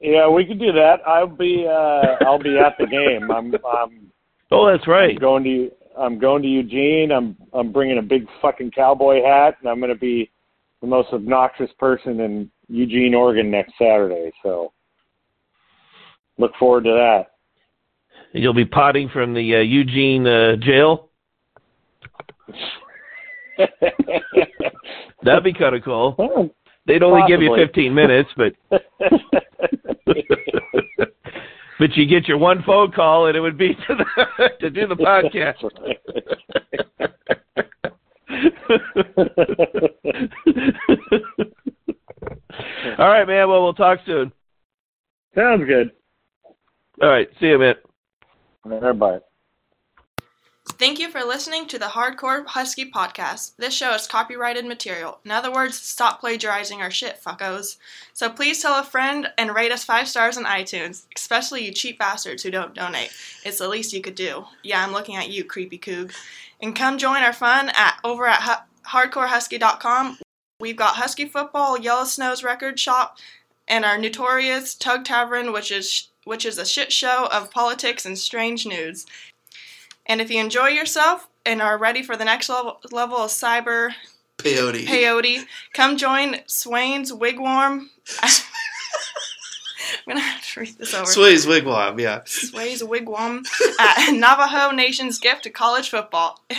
[0.01, 1.01] Yeah, we could do that.
[1.05, 3.29] I'll be uh I'll be at the game.
[3.31, 4.11] I'm I'm
[4.51, 5.11] Oh, that's right.
[5.11, 7.11] I'm going to I'm going to Eugene.
[7.11, 10.31] I'm I'm bringing a big fucking cowboy hat, and I'm going to be
[10.79, 14.31] the most obnoxious person in Eugene, Oregon next Saturday.
[14.41, 14.71] So
[16.37, 17.31] look forward to that.
[18.33, 21.09] You'll be potting from the uh, Eugene uh, jail.
[25.23, 26.15] That'd be kind of cool.
[26.17, 26.49] Well,
[26.89, 28.53] They'd only give you 15 minutes, but
[31.79, 34.87] but you get your one phone call and it would be to the, to do
[34.87, 35.63] the podcast.
[42.97, 43.47] All right, man.
[43.47, 44.31] Well, we'll talk soon.
[45.35, 45.91] Sounds good.
[47.03, 47.75] All right, see you, man.
[50.77, 53.55] Thank you for listening to the Hardcore Husky podcast.
[53.57, 55.19] This show is copyrighted material.
[55.25, 57.77] In other words, stop plagiarizing our shit, fuckos.
[58.13, 61.99] So please tell a friend and rate us five stars on iTunes, especially you cheap
[61.99, 63.11] bastards who don't donate.
[63.43, 64.45] It's the least you could do.
[64.63, 66.13] Yeah, I'm looking at you, creepy coog.
[66.61, 70.19] And come join our fun at over at hu- hardcorehusky.com.
[70.61, 73.17] We've got Husky Football, Yellow Snow's record shop,
[73.67, 78.15] and our notorious Tug Tavern, which is which is a shit show of politics and
[78.15, 79.07] strange news.
[80.05, 83.93] And if you enjoy yourself and are ready for the next level, level of cyber
[84.37, 84.85] Peyote.
[84.85, 87.87] peyote, come join Swain's Wigwam.
[88.21, 88.31] I'm
[90.07, 91.07] gonna have to read this over.
[91.07, 92.21] Sway's Wigwam, yeah.
[92.25, 93.43] Sway's Wigwam
[93.79, 96.39] at Navajo Nation's gift to college football.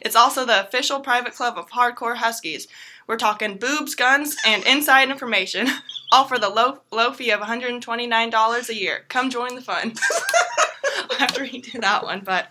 [0.00, 2.68] It's also the official private club of hardcore Huskies.
[3.06, 5.68] We're talking boobs, guns, and inside information,
[6.12, 9.04] all for the low low fee of $129 a year.
[9.08, 9.94] Come join the fun.
[11.18, 12.48] Have to redo that one, but